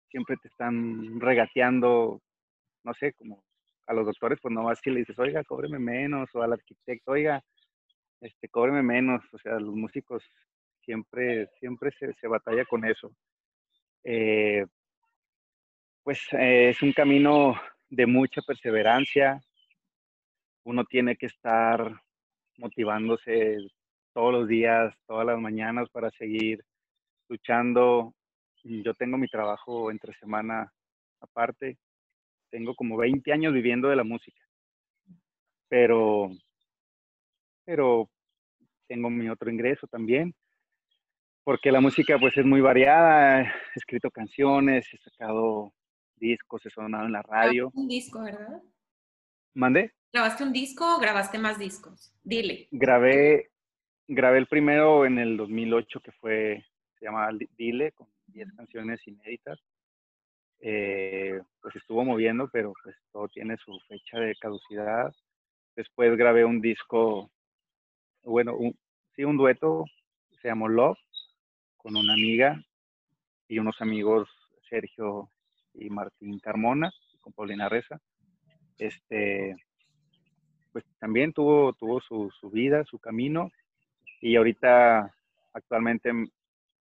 siempre 0.10 0.36
te 0.36 0.50
están 0.50 1.22
regateando, 1.22 2.22
no 2.84 2.94
sé, 2.96 3.13
como 3.13 3.46
a 3.88 3.94
los 3.94 4.06
doctores, 4.06 4.40
pues 4.42 4.54
no 4.54 4.66
vas 4.66 4.86
y 4.86 4.90
le 4.90 5.00
dices, 5.00 5.18
oiga, 5.18 5.42
cóbreme 5.46 5.80
menos, 5.80 6.30
o 6.34 6.42
al 6.42 6.51
arquitecto, 6.51 7.13
oiga, 7.13 7.42
este, 8.20 8.50
cóbreme 8.50 8.84
menos, 8.84 9.24
o 9.32 9.38
sea, 9.38 9.54
los 9.54 9.74
músicos 9.74 10.22
siempre, 10.84 11.48
siempre 11.62 11.92
se, 11.98 12.12
se 12.16 12.28
batalla 12.28 12.66
con 12.66 12.84
eso. 12.84 13.10
Eh, 14.04 14.66
pues 16.04 16.22
eh, 16.34 16.72
es 16.72 16.82
un 16.82 16.92
camino 16.92 17.56
de 17.90 18.06
mucha 18.06 18.42
perseverancia, 18.42 19.40
uno 20.66 20.84
tiene 20.84 21.16
que 21.16 21.28
estar 21.28 21.90
motivándose 22.58 23.60
todos 24.13 24.34
los 24.34 24.50
días, 24.50 24.94
todas 25.08 25.25
las 25.25 25.40
mañanas 25.40 25.90
para 25.90 26.12
seguir 26.12 26.66
luchando. 27.32 28.14
Yo 28.64 28.94
tengo 28.94 29.18
mi 29.18 29.28
trabajo 29.28 29.90
entre 29.90 30.14
semana 30.16 30.72
aparte, 31.22 31.78
tengo 32.50 32.76
como 32.76 32.98
20 32.98 33.32
años 33.32 33.54
viviendo 33.54 33.88
de 33.90 33.96
la 33.96 34.04
música, 34.04 34.42
pero, 35.68 36.30
pero 37.66 38.10
tengo 38.88 39.10
mi 39.10 39.30
otro 39.30 39.50
ingreso 39.50 39.88
también, 39.88 40.34
porque 41.44 41.72
la 41.72 41.80
música 41.80 42.18
pues 42.20 42.38
es 42.38 42.46
muy 42.46 42.62
variada, 42.62 43.42
he 43.42 43.52
escrito 43.76 44.12
canciones, 44.12 44.86
he 44.94 44.98
sacado 44.98 45.74
discos, 46.18 46.66
he 46.66 46.70
sonado 46.70 47.06
en 47.06 47.14
la 47.14 47.22
radio. 47.24 47.72
Un 47.74 47.88
disco, 47.88 48.22
¿verdad? 48.22 48.62
¿Mande? 49.54 49.94
¿Grabaste 50.14 50.44
un 50.44 50.54
disco 50.54 50.98
o 50.98 51.00
grabaste 51.00 51.40
más 51.40 51.58
discos? 51.58 52.14
Dile. 52.24 52.68
Grabé, 52.72 53.52
grabé 54.08 54.40
el 54.40 54.48
primero 54.48 55.06
en 55.06 55.18
el 55.18 55.38
2008 55.38 56.00
que 56.02 56.12
fue, 56.14 56.66
se 57.01 57.08
llamaba 57.08 57.31
Dile, 57.58 57.91
con 57.93 58.08
10 58.27 58.53
canciones 58.53 59.05
inéditas. 59.08 59.60
Eh, 60.60 61.41
pues 61.60 61.75
estuvo 61.75 62.05
moviendo, 62.05 62.48
pero 62.53 62.74
pues 62.84 62.96
todo 63.12 63.27
tiene 63.27 63.58
su 63.58 63.75
fecha 63.88 64.20
de 64.20 64.36
caducidad. 64.36 65.12
Después 65.75 66.15
grabé 66.15 66.46
un 66.46 66.62
disco, 66.62 67.31
bueno, 68.24 68.55
un, 68.55 68.77
sí, 69.15 69.24
un 69.24 69.36
dueto, 69.36 69.86
se 70.41 70.50
llamó 70.50 70.67
Love, 70.67 71.00
con 71.77 71.96
una 71.96 72.13
amiga 72.13 72.63
y 73.48 73.58
unos 73.58 73.81
amigos, 73.81 74.29
Sergio 74.70 75.31
y 75.74 75.89
Martín 75.89 76.38
Carmona, 76.38 76.91
con 77.22 77.34
Paulina 77.34 77.67
Reza. 77.67 78.00
Este, 78.77 79.55
pues 80.72 80.86
también 81.00 81.34
tuvo, 81.34 81.74
tuvo 81.74 82.00
su, 82.00 82.29
su 82.39 82.51
vida, 82.51 82.84
su 82.86 83.00
camino, 83.00 83.50
y 84.22 84.36
ahorita 84.36 85.12
actualmente 85.53 86.12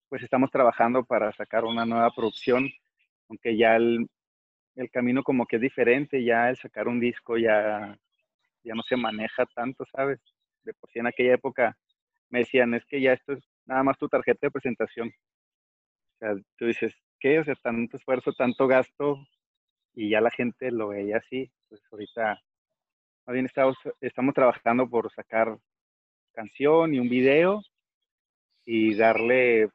pues 0.08 0.22
estamos 0.22 0.50
trabajando 0.50 1.04
para 1.04 1.32
sacar 1.32 1.64
una 1.64 1.84
nueva 1.84 2.10
producción 2.10 2.70
aunque 3.28 3.56
ya 3.56 3.76
el, 3.76 4.08
camino 4.92 5.22
como 5.22 5.46
que 5.46 5.56
es 5.56 5.62
diferente, 5.62 6.22
ya 6.22 6.50
el 6.50 6.56
sacar 6.56 6.88
un 6.88 7.00
disco 7.00 7.38
ya, 7.38 7.98
ya 8.62 8.74
no 8.74 8.82
se 8.82 8.96
maneja 8.96 9.46
tanto, 9.46 9.84
¿sabes? 9.86 10.20
De 10.64 10.74
por 10.74 10.90
sí 10.90 10.98
en 10.98 11.06
aquella 11.06 11.34
época 11.34 11.76
me 12.28 12.40
decían, 12.40 12.74
es 12.74 12.84
que 12.86 13.00
ya 13.00 13.12
esto 13.12 13.32
es 13.32 13.44
nada 13.64 13.82
más 13.82 13.98
tu 13.98 14.08
tarjeta 14.08 14.46
de 14.46 14.50
presentación. 14.50 15.08
O 15.08 16.18
sea, 16.18 16.34
tú 16.56 16.66
dices, 16.66 16.94
¿qué? 17.20 17.38
O 17.38 17.44
sea, 17.44 17.54
tanto 17.56 17.96
esfuerzo, 17.96 18.32
tanto 18.32 18.66
gasto, 18.66 19.26
y 19.94 20.10
ya 20.10 20.20
la 20.20 20.30
gente 20.30 20.70
lo 20.70 20.88
veía 20.88 21.18
así. 21.18 21.50
Pues 21.68 21.80
ahorita, 21.90 22.40
más 23.26 23.34
bien 23.34 23.46
estamos, 23.46 23.76
estamos 24.00 24.34
trabajando 24.34 24.88
por 24.88 25.10
sacar 25.12 25.56
canción 26.32 26.94
y 26.94 26.98
un 26.98 27.08
video 27.08 27.62
y 28.64 28.94
darle 28.94 29.70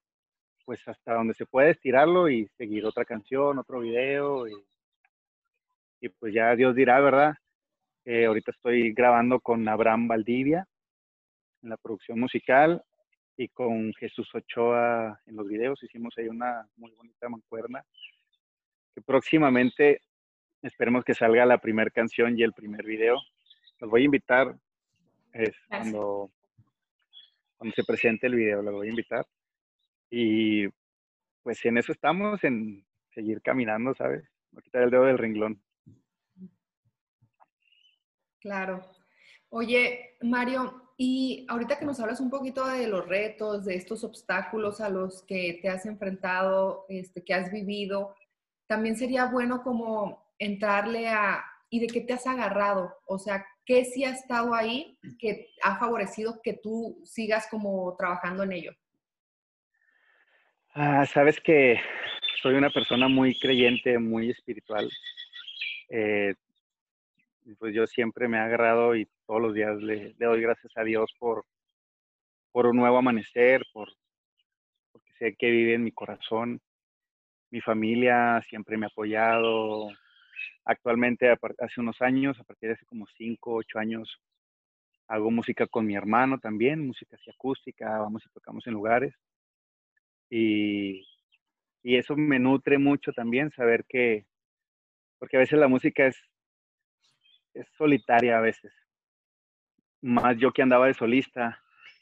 pues 0.65 0.79
hasta 0.87 1.13
donde 1.13 1.33
se 1.33 1.45
puede 1.45 1.71
estirarlo 1.71 2.29
y 2.29 2.47
seguir 2.57 2.85
otra 2.85 3.05
canción, 3.05 3.57
otro 3.59 3.79
video 3.79 4.47
y, 4.47 4.53
pues 6.19 6.33
ya 6.33 6.55
Dios 6.55 6.75
dirá, 6.75 6.99
¿verdad? 6.99 7.35
Eh, 8.05 8.25
ahorita 8.25 8.51
estoy 8.51 8.91
grabando 8.91 9.39
con 9.39 9.67
Abraham 9.67 10.07
Valdivia 10.07 10.67
en 11.61 11.69
la 11.69 11.77
producción 11.77 12.19
musical 12.19 12.83
y 13.37 13.47
con 13.49 13.93
Jesús 13.93 14.27
Ochoa 14.33 15.19
en 15.27 15.35
los 15.35 15.47
videos. 15.47 15.81
Hicimos 15.83 16.17
ahí 16.17 16.27
una 16.27 16.67
muy 16.75 16.91
bonita 16.91 17.29
mancuerna 17.29 17.83
que 18.95 19.01
próximamente 19.01 20.01
esperemos 20.61 21.03
que 21.03 21.13
salga 21.13 21.45
la 21.45 21.59
primera 21.59 21.91
canción 21.91 22.37
y 22.37 22.43
el 22.43 22.53
primer 22.53 22.83
video. 22.83 23.17
Los 23.79 23.89
voy 23.89 24.01
a 24.01 24.05
invitar 24.05 24.55
es, 25.33 25.55
cuando, 25.67 26.29
cuando 27.57 27.75
se 27.75 27.83
presente 27.83 28.27
el 28.27 28.35
video, 28.35 28.61
los 28.61 28.73
voy 28.73 28.87
a 28.87 28.91
invitar. 28.91 29.25
Y 30.11 30.67
pues 31.41 31.63
en 31.65 31.77
eso 31.77 31.91
estamos, 31.91 32.43
en 32.43 32.85
seguir 33.09 33.41
caminando, 33.41 33.95
¿sabes? 33.95 34.23
No 34.51 34.61
quitar 34.61 34.83
el 34.83 34.91
dedo 34.91 35.05
del 35.05 35.17
renglón. 35.17 35.63
Claro. 38.39 38.81
Oye, 39.49 40.17
Mario, 40.21 40.93
y 40.97 41.45
ahorita 41.49 41.79
que 41.79 41.85
nos 41.85 41.99
hablas 41.99 42.19
un 42.19 42.29
poquito 42.29 42.67
de 42.67 42.87
los 42.87 43.07
retos, 43.07 43.65
de 43.65 43.75
estos 43.75 44.03
obstáculos 44.03 44.81
a 44.81 44.89
los 44.89 45.23
que 45.23 45.59
te 45.61 45.69
has 45.69 45.85
enfrentado, 45.85 46.85
este, 46.89 47.23
que 47.23 47.33
has 47.33 47.51
vivido, 47.51 48.15
también 48.67 48.95
sería 48.95 49.25
bueno 49.25 49.63
como 49.63 50.33
entrarle 50.37 51.07
a, 51.07 51.43
¿y 51.69 51.79
de 51.79 51.87
qué 51.87 52.01
te 52.01 52.13
has 52.13 52.27
agarrado? 52.27 52.97
O 53.05 53.17
sea, 53.17 53.45
¿qué 53.65 53.85
sí 53.85 54.03
ha 54.03 54.11
estado 54.11 54.53
ahí 54.53 54.97
que 55.19 55.49
ha 55.63 55.77
favorecido 55.77 56.41
que 56.41 56.53
tú 56.53 57.01
sigas 57.05 57.47
como 57.49 57.95
trabajando 57.97 58.43
en 58.43 58.51
ello? 58.51 58.71
Ah, 60.73 61.05
sabes 61.05 61.37
que 61.41 61.81
soy 62.41 62.55
una 62.55 62.69
persona 62.69 63.09
muy 63.09 63.37
creyente, 63.37 63.99
muy 63.99 64.29
espiritual. 64.29 64.89
Eh, 65.89 66.33
pues 67.59 67.75
yo 67.75 67.85
siempre 67.87 68.29
me 68.29 68.37
he 68.37 68.39
agarrado 68.39 68.95
y 68.95 69.05
todos 69.27 69.41
los 69.41 69.53
días 69.53 69.81
le, 69.81 70.13
doy 70.13 70.41
gracias 70.41 70.71
a 70.77 70.83
Dios 70.83 71.11
por, 71.19 71.43
por 72.53 72.67
un 72.67 72.77
nuevo 72.77 72.97
amanecer, 72.97 73.65
por, 73.73 73.89
porque 74.93 75.11
sé 75.19 75.35
que 75.35 75.51
vive 75.51 75.73
en 75.73 75.83
mi 75.83 75.91
corazón. 75.91 76.61
Mi 77.49 77.59
familia 77.59 78.41
siempre 78.47 78.77
me 78.77 78.85
ha 78.85 78.89
apoyado. 78.89 79.89
Actualmente, 80.63 81.29
hace 81.29 81.81
unos 81.81 82.01
años, 82.01 82.39
a 82.39 82.45
partir 82.45 82.69
de 82.69 82.75
hace 82.75 82.85
como 82.85 83.07
5, 83.17 83.55
8 83.55 83.77
años, 83.77 84.21
hago 85.09 85.31
música 85.31 85.67
con 85.67 85.85
mi 85.85 85.95
hermano 85.95 86.39
también, 86.39 86.87
música 86.87 87.17
así 87.17 87.29
acústica, 87.29 87.99
vamos 87.99 88.23
y 88.25 88.29
tocamos 88.29 88.65
en 88.67 88.73
lugares. 88.73 89.13
Y, 90.31 91.05
eso 91.83 92.15
me 92.15 92.39
nutre 92.39 92.77
mucho 92.77 93.11
también, 93.11 93.51
saber 93.51 93.85
que, 93.87 94.25
porque 95.19 95.37
a 95.37 95.41
veces 95.41 95.59
la 95.59 95.67
música 95.67 96.07
es, 96.07 96.17
es 97.53 97.67
solitaria 97.77 98.37
a 98.37 98.41
veces. 98.41 98.71
Más 100.01 100.37
yo 100.37 100.51
que 100.51 100.61
andaba 100.61 100.87
de 100.87 100.93
solista, 100.93 101.61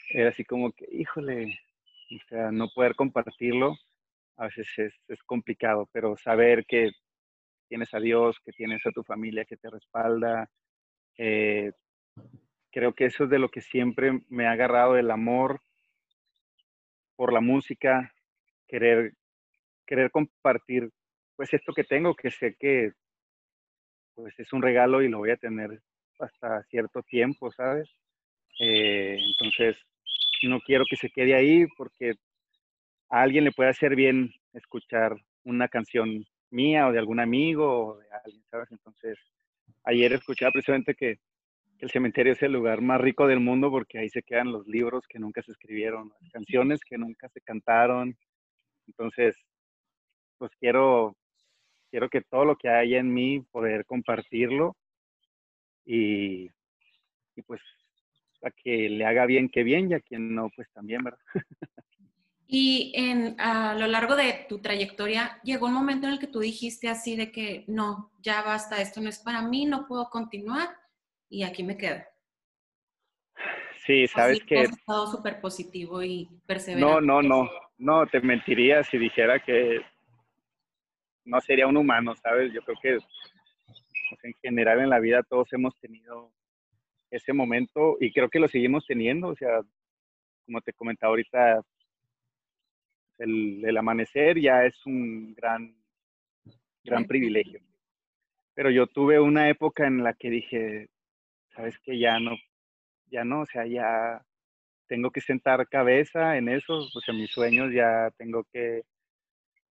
era 0.09 0.29
así 0.29 0.45
como 0.45 0.71
que, 0.71 0.85
híjole, 0.91 1.59
o 2.15 2.27
sea, 2.27 2.51
no 2.51 2.69
poder 2.69 2.95
compartirlo 2.95 3.75
a 4.37 4.45
veces 4.45 4.67
es, 4.77 4.93
es, 5.09 5.21
complicado, 5.23 5.89
pero 5.91 6.15
saber 6.15 6.65
que 6.65 6.91
tienes 7.67 7.93
a 7.93 7.99
Dios, 7.99 8.37
que 8.45 8.53
tienes 8.53 8.85
a 8.85 8.91
tu 8.91 9.03
familia 9.03 9.43
que 9.43 9.57
te 9.57 9.69
respalda, 9.69 10.49
eh, 11.17 11.73
creo 12.71 12.93
que 12.93 13.05
eso 13.05 13.25
es 13.25 13.29
de 13.29 13.39
lo 13.39 13.49
que 13.49 13.61
siempre 13.61 14.21
me 14.29 14.47
ha 14.47 14.51
agarrado 14.51 14.95
el 14.95 15.11
amor 15.11 15.61
por 17.17 17.33
la 17.33 17.41
música, 17.41 18.13
querer, 18.69 19.13
querer 19.85 20.11
compartir 20.11 20.89
pues 21.35 21.53
esto 21.53 21.73
que 21.73 21.83
tengo, 21.83 22.15
que 22.15 22.31
sé 22.31 22.55
que 22.57 22.93
pues 24.15 24.37
es 24.37 24.51
un 24.53 24.61
regalo 24.61 25.01
y 25.01 25.09
lo 25.09 25.19
voy 25.19 25.31
a 25.31 25.37
tener 25.37 25.81
hasta 26.19 26.63
cierto 26.63 27.01
tiempo, 27.03 27.51
¿sabes? 27.51 27.89
Eh, 28.59 29.17
entonces, 29.17 29.77
no 30.43 30.59
quiero 30.59 30.83
que 30.89 30.97
se 30.97 31.09
quede 31.09 31.33
ahí 31.33 31.65
porque 31.77 32.15
a 33.09 33.21
alguien 33.21 33.45
le 33.45 33.51
puede 33.51 33.69
hacer 33.69 33.95
bien 33.95 34.31
escuchar 34.53 35.15
una 35.43 35.67
canción 35.67 36.25
mía 36.51 36.87
o 36.87 36.91
de 36.91 36.99
algún 36.99 37.19
amigo 37.19 37.85
o 37.87 37.97
de 37.97 38.07
alguien, 38.23 38.43
¿sabes? 38.51 38.71
Entonces, 38.71 39.17
ayer 39.85 40.13
escuchaba 40.13 40.51
precisamente 40.51 40.95
que 40.95 41.19
el 41.79 41.89
cementerio 41.89 42.33
es 42.33 42.43
el 42.43 42.51
lugar 42.51 42.81
más 42.81 42.99
rico 42.99 43.27
del 43.27 43.39
mundo 43.39 43.71
porque 43.71 43.99
ahí 43.99 44.09
se 44.09 44.23
quedan 44.23 44.51
los 44.51 44.67
libros 44.67 45.07
que 45.07 45.19
nunca 45.19 45.41
se 45.41 45.51
escribieron, 45.51 46.11
las 46.21 46.31
canciones 46.31 46.81
que 46.83 46.97
nunca 46.97 47.29
se 47.29 47.39
cantaron, 47.41 48.17
entonces, 48.89 49.35
pues 50.39 50.51
quiero, 50.59 51.15
quiero 51.91 52.09
que 52.09 52.21
todo 52.21 52.43
lo 52.43 52.55
que 52.55 52.69
hay 52.69 52.95
en 52.95 53.13
mí 53.13 53.41
poder 53.51 53.85
compartirlo 53.85 54.75
y, 55.85 56.49
y 57.35 57.41
pues 57.45 57.61
a 58.41 58.49
que 58.51 58.89
le 58.89 59.05
haga 59.05 59.25
bien 59.25 59.49
que 59.49 59.63
bien 59.63 59.91
y 59.91 59.93
a 59.93 59.99
quien 59.99 60.33
no, 60.33 60.49
pues 60.55 60.67
también, 60.71 61.03
¿verdad? 61.03 61.19
Y 62.51 62.93
en, 62.95 63.39
a 63.39 63.75
lo 63.75 63.85
largo 63.85 64.15
de 64.15 64.47
tu 64.49 64.59
trayectoria, 64.59 65.39
llegó 65.43 65.67
un 65.67 65.73
momento 65.73 66.07
en 66.07 66.13
el 66.13 66.19
que 66.19 66.25
tú 66.25 66.39
dijiste 66.39 66.89
así 66.89 67.15
de 67.15 67.31
que 67.31 67.63
no, 67.67 68.11
ya 68.21 68.41
basta, 68.41 68.81
esto 68.81 69.01
no 69.01 69.09
es 69.09 69.19
para 69.19 69.43
mí, 69.43 69.65
no 69.65 69.85
puedo 69.85 70.09
continuar 70.09 70.69
y 71.29 71.43
aquí 71.43 71.61
me 71.61 71.77
quedo. 71.77 72.01
Sí, 73.85 74.07
sabes 74.07 74.43
que... 74.45 74.61
Has 74.61 74.71
estado 74.71 75.05
súper 75.11 75.39
positivo 75.41 76.01
y 76.01 76.27
perseverante. 76.47 77.05
No, 77.05 77.21
no, 77.21 77.21
no 77.21 77.68
no, 77.79 78.05
te 78.05 78.19
mentiría 78.19 78.83
si 78.83 78.97
dijera 78.97 79.39
que 79.39 79.81
no 81.23 81.39
sería 81.41 81.65
un 81.65 81.77
humano, 81.77 82.13
¿sabes? 82.15 82.51
Yo 82.53 82.61
creo 82.61 82.77
que 82.81 82.97
pues, 84.09 84.23
en 84.23 84.33
general 84.41 84.81
en 84.81 84.89
la 84.89 84.99
vida 84.99 85.23
todos 85.23 85.51
hemos 85.53 85.77
tenido 85.79 86.31
ese 87.09 87.33
momento 87.33 87.97
y 87.99 88.11
creo 88.11 88.29
que 88.29 88.39
lo 88.39 88.47
seguimos 88.47 88.85
teniendo, 88.85 89.29
o 89.29 89.35
sea, 89.35 89.61
como 90.45 90.61
te 90.61 90.73
comentaba 90.73 91.11
ahorita, 91.11 91.61
el, 93.19 93.63
el 93.65 93.77
amanecer 93.77 94.39
ya 94.39 94.65
es 94.65 94.85
un 94.85 95.33
gran, 95.33 95.75
gran 96.83 97.05
privilegio. 97.05 97.61
Pero 98.53 98.71
yo 98.71 98.87
tuve 98.87 99.19
una 99.19 99.49
época 99.49 99.87
en 99.87 100.03
la 100.03 100.13
que 100.13 100.29
dije, 100.29 100.89
sabes 101.55 101.79
que 101.79 101.97
ya 101.97 102.19
no, 102.19 102.35
ya 103.07 103.23
no, 103.23 103.41
o 103.41 103.45
sea, 103.45 103.65
ya 103.65 104.21
tengo 104.89 105.11
que 105.11 105.21
sentar 105.21 105.69
cabeza 105.69 106.35
en 106.35 106.49
eso, 106.49 106.73
o 106.73 107.01
sea, 107.01 107.13
mis 107.13 107.29
sueños 107.31 107.71
ya 107.71 108.11
tengo 108.17 108.43
que 108.51 108.81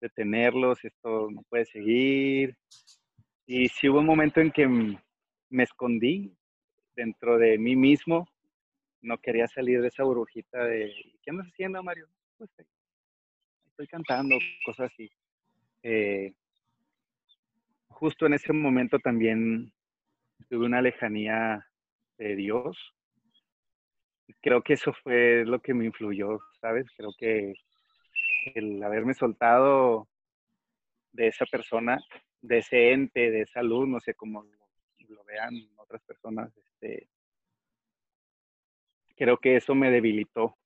detenerlos, 0.00 0.82
esto 0.84 1.28
no 1.30 1.42
puede 1.50 1.66
seguir. 1.66 2.56
Y 3.44 3.68
sí 3.68 3.88
hubo 3.88 3.98
un 3.98 4.06
momento 4.06 4.40
en 4.40 4.52
que 4.52 4.68
me 4.68 5.62
escondí 5.64 6.32
dentro 6.94 7.36
de 7.36 7.58
mí 7.58 7.74
mismo, 7.74 8.28
no 9.02 9.18
quería 9.18 9.48
salir 9.48 9.82
de 9.82 9.88
esa 9.88 10.04
burbujita 10.04 10.64
de, 10.64 10.92
¿qué 11.22 11.30
andas 11.30 11.48
haciendo, 11.48 11.82
Mario? 11.82 12.08
Pues 12.36 12.50
estoy 13.66 13.88
cantando, 13.88 14.36
cosas 14.64 14.92
así. 14.92 15.10
Eh, 15.82 16.32
justo 17.88 18.26
en 18.26 18.34
ese 18.34 18.52
momento 18.52 18.98
también 19.00 19.72
tuve 20.48 20.66
una 20.66 20.80
lejanía 20.80 21.66
de 22.18 22.36
Dios 22.36 22.76
creo 24.40 24.62
que 24.62 24.74
eso 24.74 24.92
fue 24.92 25.44
lo 25.44 25.60
que 25.60 25.74
me 25.74 25.84
influyó, 25.84 26.38
¿sabes? 26.60 26.86
Creo 26.96 27.10
que 27.18 27.54
el 28.54 28.82
haberme 28.82 29.14
soltado 29.14 30.08
de 31.12 31.28
esa 31.28 31.46
persona, 31.46 31.98
de 32.40 32.58
ese 32.58 32.92
ente, 32.92 33.30
de 33.30 33.42
esa 33.42 33.62
luz, 33.62 33.88
no 33.88 34.00
sé 34.00 34.14
cómo 34.14 34.42
lo, 34.42 35.24
vean 35.24 35.54
otras 35.76 36.02
personas, 36.04 36.54
este, 36.56 37.08
creo 39.16 39.38
que 39.38 39.56
eso 39.56 39.74
me 39.74 39.90
debilitó. 39.90 40.56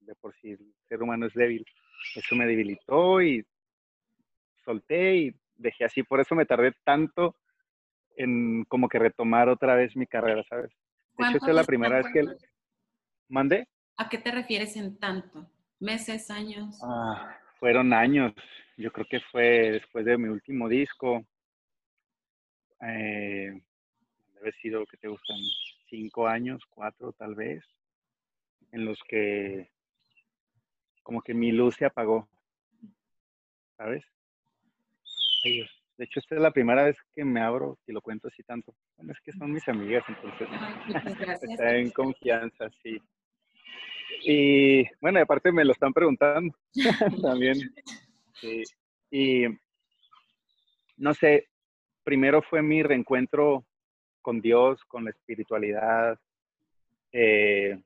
De 0.00 0.14
por 0.14 0.34
sí 0.36 0.52
el 0.52 0.74
ser 0.88 1.02
humano 1.02 1.26
es 1.26 1.34
débil. 1.34 1.64
Eso 2.14 2.34
me 2.36 2.46
debilitó 2.46 3.20
y 3.20 3.44
solté 4.64 5.16
y 5.16 5.34
dejé 5.56 5.84
así. 5.84 6.02
Por 6.02 6.20
eso 6.20 6.34
me 6.34 6.46
tardé 6.46 6.72
tanto 6.84 7.36
en 8.16 8.64
como 8.64 8.88
que 8.88 8.98
retomar 8.98 9.48
otra 9.48 9.74
vez 9.74 9.96
mi 9.96 10.06
carrera, 10.06 10.42
¿sabes? 10.44 10.72
De 11.16 11.24
hecho, 11.24 11.36
esta 11.38 11.50
es 11.50 11.56
la 11.56 11.64
primera 11.64 11.96
vez 11.96 12.06
que... 12.12 12.24
¿Mandé? 13.28 13.68
¿A 13.96 14.08
qué 14.08 14.18
te 14.18 14.30
refieres 14.30 14.76
en 14.76 14.98
tanto? 14.98 15.50
¿Meses, 15.80 16.30
años? 16.30 16.78
Ah, 16.82 17.38
fueron 17.58 17.92
años. 17.92 18.32
Yo 18.76 18.92
creo 18.92 19.06
que 19.08 19.20
fue 19.20 19.72
después 19.72 20.04
de 20.04 20.18
mi 20.18 20.28
último 20.28 20.68
disco. 20.68 21.24
Eh, 22.82 23.62
debe 24.28 24.38
haber 24.40 24.54
sido 24.56 24.86
que 24.86 24.96
te 24.98 25.08
gustan 25.08 25.38
cinco 25.88 26.26
años, 26.26 26.62
cuatro 26.68 27.12
tal 27.12 27.34
vez, 27.34 27.64
en 28.72 28.84
los 28.84 28.98
que 29.08 29.70
como 31.02 31.22
que 31.22 31.34
mi 31.34 31.52
luz 31.52 31.76
se 31.76 31.86
apagó. 31.86 32.28
¿Sabes? 33.76 34.04
Ellos. 35.44 35.70
De 35.96 36.04
hecho, 36.04 36.20
esta 36.20 36.34
es 36.34 36.40
la 36.40 36.50
primera 36.50 36.84
vez 36.84 36.96
que 37.14 37.24
me 37.24 37.40
abro 37.40 37.78
y 37.86 37.92
lo 37.92 38.02
cuento 38.02 38.28
así 38.28 38.42
tanto. 38.42 38.74
Bueno, 38.96 39.12
es 39.12 39.20
que 39.20 39.32
son 39.32 39.52
mis 39.52 39.66
amigas, 39.66 40.04
entonces 40.08 40.48
está 41.42 41.76
en 41.76 41.90
confianza, 41.90 42.68
sí. 42.82 43.00
Y 44.22 44.84
bueno, 45.00 45.20
aparte 45.20 45.52
me 45.52 45.64
lo 45.64 45.72
están 45.72 45.92
preguntando 45.92 46.54
también. 47.22 47.56
Sí. 48.34 48.62
Y 49.10 49.46
no 50.98 51.14
sé, 51.14 51.48
primero 52.04 52.42
fue 52.42 52.62
mi 52.62 52.82
reencuentro 52.82 53.64
con 54.20 54.40
Dios, 54.40 54.84
con 54.84 55.04
la 55.04 55.10
espiritualidad. 55.10 56.18
Eh, 57.12 57.78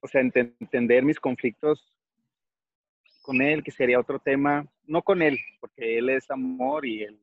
o 0.00 0.08
sea, 0.08 0.20
entender 0.20 1.04
mis 1.04 1.20
conflictos 1.20 1.92
con 3.28 3.42
él, 3.42 3.62
que 3.62 3.72
sería 3.72 4.00
otro 4.00 4.18
tema, 4.18 4.66
no 4.86 5.02
con 5.02 5.20
él, 5.20 5.38
porque 5.60 5.98
él 5.98 6.08
es 6.08 6.30
amor 6.30 6.86
y 6.86 7.02
él, 7.02 7.20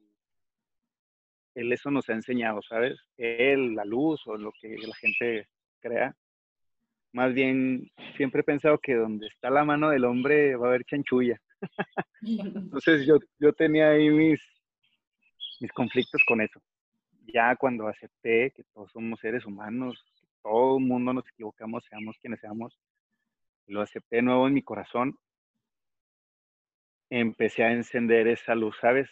eso 1.55 1.89
nos 1.89 2.07
ha 2.09 2.13
enseñado, 2.13 2.61
¿sabes? 2.61 2.99
Él, 3.17 3.73
la 3.73 3.85
luz 3.85 4.21
o 4.27 4.37
lo 4.37 4.51
que 4.51 4.77
la 4.77 4.93
gente 4.97 5.47
crea. 5.79 6.15
Más 7.11 7.33
bien, 7.33 7.89
siempre 8.17 8.41
he 8.41 8.43
pensado 8.43 8.77
que 8.77 8.93
donde 8.93 9.25
está 9.25 9.49
la 9.49 9.65
mano 9.65 9.89
del 9.89 10.05
hombre 10.05 10.55
va 10.55 10.67
a 10.67 10.69
haber 10.69 10.85
chanchulla. 10.85 11.41
Entonces 12.21 13.07
yo, 13.07 13.17
yo 13.39 13.53
tenía 13.53 13.89
ahí 13.89 14.11
mis, 14.11 14.39
mis 15.59 15.71
conflictos 15.71 16.21
con 16.27 16.39
eso. 16.39 16.61
Ya 17.33 17.55
cuando 17.55 17.87
acepté 17.87 18.51
que 18.51 18.63
todos 18.75 18.91
somos 18.91 19.19
seres 19.21 19.43
humanos, 19.43 20.05
todo 20.43 20.77
el 20.77 20.85
mundo 20.85 21.13
nos 21.13 21.27
equivocamos, 21.29 21.83
seamos 21.89 22.15
quienes 22.19 22.41
seamos, 22.41 22.79
lo 23.65 23.81
acepté 23.81 24.17
de 24.17 24.21
nuevo 24.21 24.45
en 24.45 24.53
mi 24.53 24.61
corazón, 24.61 25.17
empecé 27.09 27.63
a 27.63 27.71
encender 27.71 28.27
esa 28.27 28.55
luz, 28.55 28.75
¿sabes? 28.79 29.09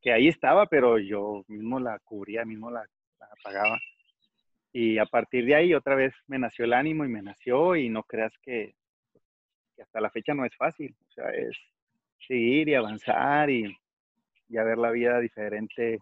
Que 0.00 0.12
ahí 0.12 0.28
estaba, 0.28 0.66
pero 0.66 0.98
yo 0.98 1.44
mismo 1.48 1.80
la 1.80 1.98
cubría, 2.00 2.44
mismo 2.44 2.70
la, 2.70 2.86
apagaba. 3.40 3.78
Y 4.72 4.98
a 4.98 5.06
partir 5.06 5.44
de 5.46 5.54
ahí 5.54 5.74
otra 5.74 5.94
vez 5.94 6.14
me 6.26 6.38
nació 6.38 6.64
el 6.64 6.72
ánimo 6.72 7.04
y 7.04 7.08
me 7.08 7.22
nació 7.22 7.74
y 7.76 7.88
no 7.88 8.02
creas 8.02 8.32
que, 8.42 8.74
hasta 9.80 10.00
la 10.00 10.10
fecha 10.10 10.34
no 10.34 10.44
es 10.44 10.54
fácil, 10.56 10.94
o 11.08 11.12
sea, 11.12 11.30
es 11.30 11.56
seguir 12.26 12.68
y 12.68 12.74
avanzar 12.74 13.50
y, 13.50 13.76
ver 14.48 14.78
la 14.78 14.90
vida 14.90 15.20
diferente, 15.20 15.98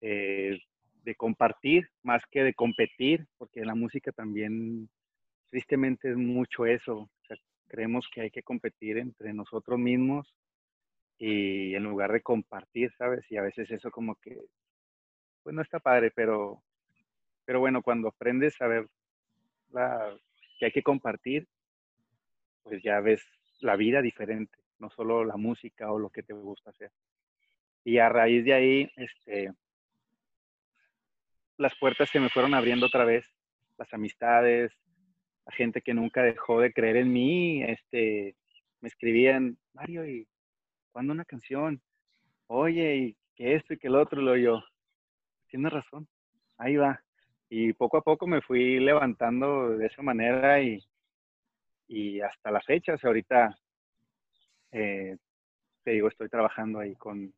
eh, 0.00 0.58
de 1.04 1.14
compartir 1.16 1.88
más 2.02 2.22
que 2.30 2.42
de 2.44 2.54
competir, 2.54 3.26
porque 3.36 3.64
la 3.64 3.74
música 3.74 4.12
también 4.12 4.88
tristemente 5.50 6.10
es 6.10 6.16
mucho 6.16 6.64
eso, 6.64 7.10
creemos 7.72 8.06
que 8.12 8.20
hay 8.20 8.30
que 8.30 8.42
competir 8.42 8.98
entre 8.98 9.32
nosotros 9.32 9.78
mismos 9.78 10.34
y 11.16 11.74
en 11.74 11.84
lugar 11.84 12.12
de 12.12 12.20
compartir, 12.20 12.92
¿sabes? 12.98 13.24
Y 13.30 13.38
a 13.38 13.42
veces 13.42 13.70
eso 13.70 13.90
como 13.90 14.16
que, 14.16 14.38
pues 15.42 15.56
no 15.56 15.62
está 15.62 15.80
padre, 15.80 16.12
pero, 16.14 16.62
pero 17.46 17.60
bueno, 17.60 17.82
cuando 17.82 18.08
aprendes 18.08 18.60
a 18.60 18.66
ver 18.66 18.86
que 20.58 20.66
hay 20.66 20.72
que 20.72 20.82
compartir, 20.82 21.48
pues 22.62 22.82
ya 22.82 23.00
ves 23.00 23.24
la 23.60 23.76
vida 23.76 24.02
diferente, 24.02 24.58
no 24.78 24.90
solo 24.90 25.24
la 25.24 25.38
música 25.38 25.90
o 25.90 25.98
lo 25.98 26.10
que 26.10 26.22
te 26.22 26.34
gusta 26.34 26.70
hacer. 26.70 26.92
Y 27.84 27.96
a 27.98 28.10
raíz 28.10 28.44
de 28.44 28.52
ahí, 28.52 28.92
este, 28.96 29.50
las 31.56 31.74
puertas 31.78 32.10
se 32.10 32.20
me 32.20 32.28
fueron 32.28 32.52
abriendo 32.52 32.84
otra 32.84 33.06
vez, 33.06 33.26
las 33.78 33.92
amistades, 33.94 34.72
la 35.46 35.52
gente 35.52 35.82
que 35.82 35.94
nunca 35.94 36.22
dejó 36.22 36.60
de 36.60 36.72
creer 36.72 36.96
en 36.96 37.12
mí, 37.12 37.62
este, 37.62 38.36
me 38.80 38.88
escribían, 38.88 39.58
Mario, 39.72 40.06
¿y 40.06 40.26
cuándo 40.92 41.12
una 41.12 41.24
canción? 41.24 41.80
Oye, 42.46 42.96
y 42.96 43.16
que 43.34 43.54
esto 43.54 43.74
y 43.74 43.78
que 43.78 43.88
el 43.88 43.96
otro, 43.96 44.20
lo 44.20 44.36
yo, 44.36 44.62
tienes 45.48 45.72
razón, 45.72 46.06
ahí 46.58 46.76
va. 46.76 47.02
Y 47.48 47.72
poco 47.72 47.98
a 47.98 48.02
poco 48.02 48.26
me 48.26 48.40
fui 48.40 48.78
levantando 48.80 49.76
de 49.76 49.86
esa 49.86 50.02
manera 50.02 50.60
y, 50.62 50.82
y 51.88 52.20
hasta 52.20 52.50
la 52.50 52.60
fecha, 52.60 52.94
o 52.94 52.98
sea, 52.98 53.08
ahorita, 53.08 53.54
eh, 54.72 55.16
te 55.84 55.90
digo, 55.90 56.08
estoy 56.08 56.28
trabajando 56.28 56.78
ahí 56.78 56.94
con, 56.96 57.34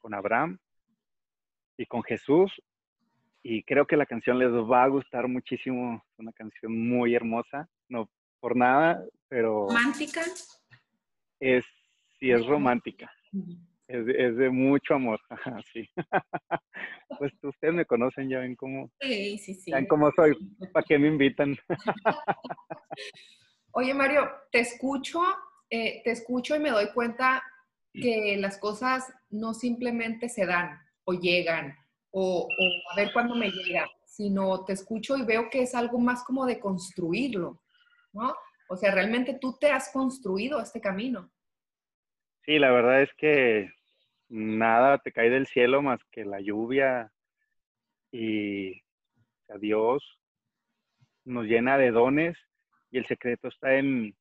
con 0.00 0.14
Abraham 0.14 0.58
y 1.76 1.86
con 1.86 2.02
Jesús 2.02 2.52
y 3.50 3.62
creo 3.62 3.86
que 3.86 3.96
la 3.96 4.04
canción 4.04 4.38
les 4.38 4.50
va 4.50 4.84
a 4.84 4.88
gustar 4.88 5.26
muchísimo. 5.26 6.04
Es 6.12 6.18
una 6.18 6.32
canción 6.32 6.86
muy 6.86 7.14
hermosa, 7.14 7.66
no 7.88 8.10
por 8.40 8.54
nada, 8.54 9.02
pero... 9.26 9.68
¿Romántica? 9.68 10.20
Es, 11.40 11.64
sí, 12.20 12.30
es 12.30 12.44
romántica. 12.44 13.10
Es, 13.86 14.06
es 14.06 14.36
de 14.36 14.50
mucho 14.50 14.94
amor, 14.94 15.18
sí. 15.72 15.88
pues 17.18 17.32
ustedes 17.42 17.72
me 17.72 17.86
conocen, 17.86 18.28
ya 18.28 18.40
ven 18.40 18.54
cómo... 18.54 18.90
Sí, 19.00 19.38
sí, 19.38 19.54
sí. 19.54 19.70
Ya 19.70 19.78
ven 19.78 19.86
cómo 19.86 20.12
soy, 20.14 20.36
¿para 20.70 20.84
qué 20.86 20.98
me 20.98 21.08
invitan? 21.08 21.56
Oye, 23.72 23.94
Mario, 23.94 24.30
te 24.52 24.60
escucho, 24.60 25.22
eh, 25.70 26.02
te 26.04 26.10
escucho 26.10 26.54
y 26.54 26.58
me 26.58 26.70
doy 26.70 26.92
cuenta 26.92 27.42
que 27.94 28.36
las 28.36 28.58
cosas 28.58 29.10
no 29.30 29.54
simplemente 29.54 30.28
se 30.28 30.44
dan 30.44 30.78
o 31.04 31.14
llegan 31.14 31.74
o, 32.10 32.48
a 32.92 32.96
ver 32.96 33.12
cuándo 33.12 33.34
me 33.34 33.50
llega, 33.50 33.86
sino 34.04 34.64
te 34.64 34.72
escucho 34.72 35.16
y 35.16 35.24
veo 35.24 35.48
que 35.50 35.62
es 35.62 35.74
algo 35.74 35.98
más 35.98 36.24
como 36.24 36.46
de 36.46 36.58
construirlo, 36.58 37.60
¿no? 38.12 38.34
O 38.68 38.76
sea, 38.76 38.92
realmente 38.92 39.38
tú 39.40 39.56
te 39.58 39.70
has 39.70 39.90
construido 39.92 40.60
este 40.60 40.80
camino. 40.80 41.30
Sí, 42.44 42.58
la 42.58 42.70
verdad 42.70 43.02
es 43.02 43.10
que 43.16 43.70
nada 44.28 44.98
te 44.98 45.12
cae 45.12 45.30
del 45.30 45.46
cielo 45.46 45.82
más 45.82 46.00
que 46.10 46.24
la 46.24 46.40
lluvia 46.40 47.12
y 48.10 48.82
Dios 49.58 50.02
nos 51.24 51.46
llena 51.46 51.78
de 51.78 51.90
dones 51.90 52.36
y 52.90 52.98
el 52.98 53.06
secreto 53.06 53.48
está 53.48 53.74
en, 53.74 54.14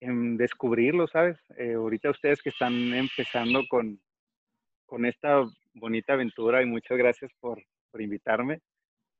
en 0.00 0.36
descubrirlo, 0.36 1.06
¿sabes? 1.08 1.38
Eh, 1.56 1.74
ahorita 1.74 2.10
ustedes 2.10 2.42
que 2.42 2.50
están 2.50 2.72
empezando 2.94 3.62
con, 3.68 4.00
con 4.86 5.06
esta 5.06 5.44
bonita 5.74 6.14
aventura 6.14 6.62
y 6.62 6.66
muchas 6.66 6.96
gracias 6.96 7.32
por, 7.40 7.62
por 7.90 8.00
invitarme, 8.00 8.60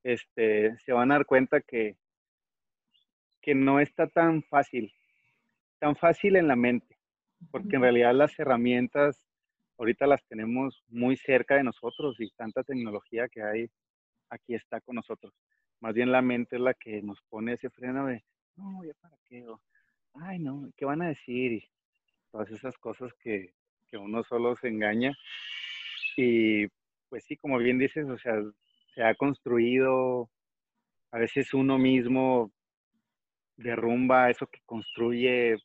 este, 0.03 0.77
se 0.79 0.93
van 0.93 1.11
a 1.11 1.17
dar 1.17 1.27
cuenta 1.27 1.61
que, 1.61 1.97
que 3.43 3.55
no 3.55 3.81
está 3.81 4.07
tan 4.07 4.43
fácil, 4.43 4.93
tan 5.79 5.97
fácil 5.97 6.37
en 6.37 6.49
la 6.49 6.57
mente, 6.57 6.97
porque 7.51 7.77
en 7.77 7.83
realidad 7.83 8.15
las 8.15 8.39
herramientas 8.39 9.23
ahorita 9.79 10.07
las 10.07 10.25
tenemos 10.27 10.85
muy 10.89 11.17
cerca 11.17 11.57
de 11.57 11.65
nosotros 11.65 12.17
y 12.21 12.31
tanta 12.31 12.63
tecnología 12.63 13.29
que 13.29 13.43
hay 13.43 13.71
aquí 14.31 14.55
está 14.55 14.81
con 14.81 14.97
nosotros. 14.97 15.33
Más 15.81 15.95
bien 15.95 16.13
la 16.13 16.23
mente 16.23 16.57
es 16.57 16.63
la 16.63 16.75
que 16.75 17.03
nos 17.03 17.21
pone 17.29 17.55
ese 17.55 17.71
freno 17.71 18.07
de, 18.07 18.25
no, 18.57 18.85
ya 18.85 18.95
para 19.01 19.17
qué, 19.27 19.45
ay, 20.15 20.39
no, 20.39 20.71
¿qué 20.77 20.85
van 20.85 21.03
a 21.03 21.09
decir? 21.09 21.53
Y 21.53 21.69
todas 22.31 22.51
esas 22.51 22.77
cosas 22.79 23.13
que, 23.15 23.53
que 23.89 23.97
uno 23.97 24.23
solo 24.25 24.57
se 24.57 24.69
engaña. 24.69 25.13
Y 26.17 26.67
pues 27.09 27.25
sí, 27.25 27.37
como 27.37 27.59
bien 27.59 27.79
dices, 27.79 28.09
o 28.09 28.19
sea, 28.19 28.35
se 28.95 29.03
ha 29.03 29.15
construido, 29.15 30.31
a 31.11 31.19
veces 31.19 31.55
uno 31.55 31.79
mismo 31.79 32.53
derrumba 33.57 34.31
eso 34.31 34.47
que 34.47 34.61
construye 34.67 35.57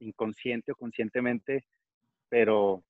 inconsciente 0.00 0.72
o 0.72 0.76
conscientemente, 0.76 1.64
pero, 2.28 2.82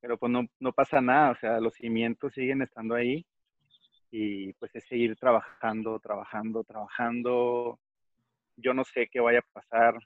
pero 0.00 0.18
pues 0.18 0.30
no, 0.32 0.46
no 0.60 0.72
pasa 0.72 1.00
nada, 1.00 1.32
o 1.32 1.36
sea, 1.36 1.60
los 1.60 1.74
cimientos 1.74 2.32
siguen 2.34 2.62
estando 2.62 2.94
ahí 2.94 3.26
y 4.10 4.52
pues 4.54 4.74
es 4.74 4.84
seguir 4.86 5.16
trabajando, 5.16 5.98
trabajando, 5.98 6.64
trabajando. 6.64 7.78
Yo 8.56 8.72
no 8.72 8.84
sé 8.84 9.08
qué 9.10 9.20
vaya 9.20 9.40
a 9.40 9.52
pasar, 9.52 9.98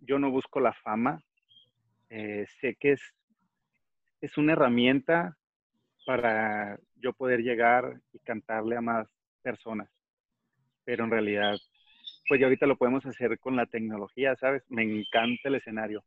yo 0.00 0.18
no 0.18 0.30
busco 0.30 0.60
la 0.60 0.72
fama, 0.72 1.22
eh, 2.08 2.46
sé 2.60 2.76
que 2.78 2.92
es, 2.92 3.02
es 4.26 4.36
una 4.36 4.52
herramienta 4.52 5.36
para 6.04 6.78
yo 6.96 7.12
poder 7.12 7.40
llegar 7.40 8.00
y 8.12 8.18
cantarle 8.18 8.76
a 8.76 8.80
más 8.80 9.08
personas, 9.42 9.88
pero 10.84 11.04
en 11.04 11.10
realidad 11.10 11.56
pues 12.28 12.40
ya 12.40 12.46
ahorita 12.46 12.66
lo 12.66 12.76
podemos 12.76 13.06
hacer 13.06 13.38
con 13.38 13.54
la 13.54 13.66
tecnología, 13.66 14.34
¿sabes? 14.34 14.64
Me 14.68 14.82
encanta 14.82 15.48
el 15.48 15.56
escenario. 15.56 16.04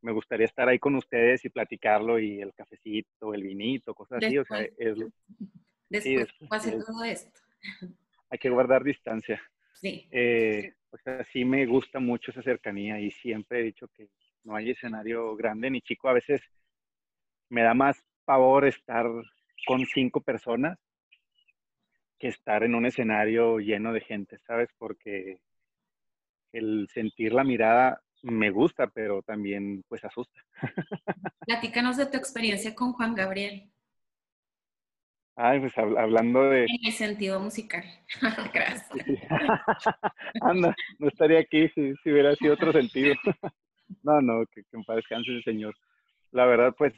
me 0.00 0.12
gustaría 0.12 0.46
estar 0.46 0.68
ahí 0.68 0.78
con 0.78 0.94
ustedes 0.94 1.44
y 1.44 1.48
platicarlo 1.48 2.20
y 2.20 2.40
el 2.40 2.54
cafecito, 2.54 3.34
el 3.34 3.42
vinito, 3.42 3.94
cosas 3.94 4.22
así. 4.22 4.38
O 4.38 4.44
sea, 4.44 4.60
es, 4.60 4.96
después, 5.88 6.62
sí, 6.62 6.70
todo 6.86 7.04
esto. 7.04 7.40
Hay 8.30 8.38
que 8.38 8.50
guardar 8.50 8.84
distancia. 8.84 9.42
Sí. 9.74 10.06
Eh, 10.12 10.72
o 10.90 10.98
sea, 10.98 11.24
sí 11.24 11.44
me 11.44 11.66
gusta 11.66 11.98
mucho 11.98 12.30
esa 12.30 12.42
cercanía 12.42 13.00
y 13.00 13.10
siempre 13.10 13.60
he 13.60 13.64
dicho 13.64 13.88
que 13.88 14.08
no 14.44 14.54
hay 14.54 14.70
escenario 14.70 15.34
grande 15.34 15.68
ni 15.68 15.80
chico. 15.80 16.08
A 16.08 16.12
veces 16.12 16.42
me 17.52 17.62
da 17.62 17.74
más 17.74 18.02
pavor 18.24 18.64
estar 18.64 19.06
con 19.66 19.84
cinco 19.84 20.22
personas 20.22 20.78
que 22.18 22.28
estar 22.28 22.62
en 22.62 22.74
un 22.74 22.86
escenario 22.86 23.58
lleno 23.58 23.92
de 23.92 24.00
gente, 24.00 24.38
¿sabes? 24.46 24.70
Porque 24.78 25.38
el 26.52 26.88
sentir 26.88 27.34
la 27.34 27.44
mirada 27.44 28.00
me 28.22 28.50
gusta, 28.50 28.86
pero 28.86 29.22
también 29.22 29.84
pues 29.86 30.02
asusta. 30.02 30.40
Platícanos 31.46 31.98
de 31.98 32.06
tu 32.06 32.16
experiencia 32.16 32.74
con 32.74 32.94
Juan 32.94 33.14
Gabriel. 33.14 33.70
Ay, 35.36 35.60
pues 35.60 35.76
hablando 35.76 36.44
de... 36.48 36.62
En 36.62 36.86
el 36.86 36.92
sentido 36.92 37.38
musical. 37.38 37.84
Gracias. 38.54 38.90
Anda, 40.40 40.74
no 40.98 41.08
estaría 41.08 41.40
aquí 41.40 41.68
si, 41.74 41.92
hubiera 42.10 42.34
sido 42.36 42.54
otro 42.54 42.72
sentido. 42.72 43.14
no, 44.02 44.22
no, 44.22 44.46
que, 44.46 44.62
que 44.64 45.14
el 45.14 45.44
Señor. 45.44 45.74
La 46.30 46.46
verdad, 46.46 46.74
pues, 46.76 46.94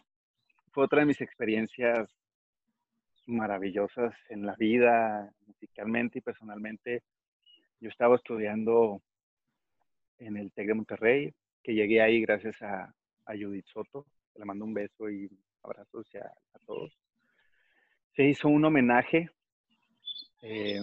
fue 0.74 0.84
otra 0.84 1.00
de 1.00 1.06
mis 1.06 1.20
experiencias 1.20 2.10
maravillosas 3.26 4.12
en 4.28 4.44
la 4.44 4.56
vida, 4.56 5.32
musicalmente 5.46 6.18
y 6.18 6.22
personalmente. 6.22 7.04
Yo 7.80 7.88
estaba 7.88 8.16
estudiando 8.16 9.00
en 10.18 10.36
el 10.36 10.52
TEC 10.52 10.66
de 10.66 10.74
Monterrey, 10.74 11.34
que 11.62 11.74
llegué 11.74 12.02
ahí 12.02 12.20
gracias 12.20 12.60
a, 12.60 12.92
Judith 13.26 13.66
Soto. 13.72 14.04
Le 14.34 14.44
mando 14.44 14.64
un 14.64 14.74
beso 14.74 15.08
y 15.08 15.30
abrazos 15.62 16.06
a, 16.16 16.26
a 16.26 16.58
todos. 16.66 16.92
Se 18.16 18.24
hizo 18.24 18.48
un 18.48 18.64
homenaje 18.64 19.30
eh, 20.42 20.80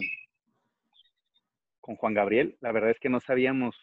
con 1.82 1.98
Juan 1.98 2.14
Gabriel. 2.14 2.58
La 2.62 2.72
verdad 2.72 2.92
es 2.92 3.00
que 3.00 3.10
no 3.10 3.20
sabíamos 3.20 3.76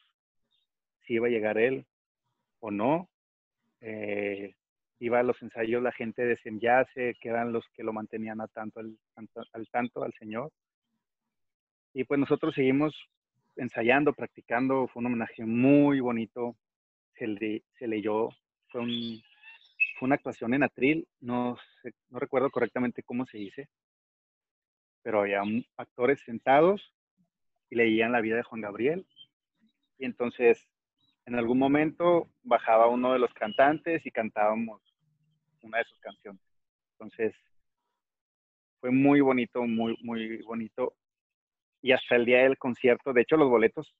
si 1.07 1.15
iba 1.15 1.27
a 1.27 1.31
llegar 1.31 1.59
él 1.59 1.87
o 2.61 2.71
no. 2.71 3.09
Eh, 3.81 4.55
iba 5.01 5.21
a 5.21 5.23
los 5.23 5.41
ensayos 5.43 5.83
la 5.83 5.93
gente 5.93 6.25
de 6.25 6.37
Semyase, 6.39 7.15
que 7.21 7.29
eran 7.29 7.53
los 7.53 7.65
que 7.75 7.83
lo 7.83 7.93
mantenían 7.93 8.41
a 8.41 8.49
tanto, 8.49 8.81
al, 8.81 8.99
al 9.17 9.69
tanto 9.69 10.03
al 10.03 10.13
Señor. 10.15 10.51
Y 11.95 12.05
pues 12.05 12.19
nosotros 12.19 12.55
seguimos 12.55 12.95
ensayando, 13.57 14.13
practicando, 14.13 14.89
fue 14.89 15.01
un 15.01 15.07
homenaje 15.07 15.45
muy 15.45 16.01
bonito, 16.01 16.57
se, 17.15 17.63
se 17.79 17.87
leyó, 17.87 18.31
fue, 18.69 18.83
un, 18.83 19.23
fue, 19.99 20.07
una 20.07 20.15
actuación 20.15 20.55
en 20.55 20.63
atril, 20.63 21.09
no, 21.21 21.57
no 22.11 22.19
recuerdo 22.19 22.51
correctamente 22.51 23.03
cómo 23.03 23.27
se 23.27 23.39
dice, 23.39 23.69
pero 25.03 25.21
había 25.21 25.43
actores 25.77 26.21
sentados 26.21 26.95
y 27.71 27.77
leían 27.77 28.13
la 28.13 28.21
vida 28.21 28.37
de 28.37 28.43
Juan 28.43 28.61
Gabriel. 28.61 29.07
Y 29.99 30.05
entonces, 30.05 30.69
en 31.27 31.35
algún 31.35 31.59
momento 31.59 32.29
bajaba 32.43 32.89
uno 32.89 33.13
de 33.13 33.19
los 33.19 33.33
cantantes 33.35 34.05
y 34.07 34.11
cantábamos 34.11 34.83
una 35.63 35.79
de 35.79 35.85
sus 35.85 35.99
canciones. 36.01 36.43
Entonces, 36.93 37.35
fue 38.81 38.91
muy 38.91 39.21
bonito, 39.21 39.63
muy, 39.63 39.97
muy 40.03 40.43
bonito. 40.43 40.95
Y 41.81 41.93
hasta 41.93 42.17
el 42.17 42.25
día 42.25 42.43
del 42.43 42.59
concierto, 42.59 43.13
de 43.13 43.23
hecho, 43.23 43.37
los 43.37 43.49
boletos 43.49 43.95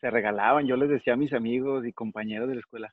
se 0.00 0.10
regalaban. 0.10 0.66
Yo 0.66 0.76
les 0.76 0.88
decía 0.88 1.14
a 1.14 1.16
mis 1.16 1.32
amigos 1.32 1.86
y 1.86 1.92
compañeros 1.92 2.48
de 2.48 2.54
la 2.54 2.60
escuela, 2.60 2.92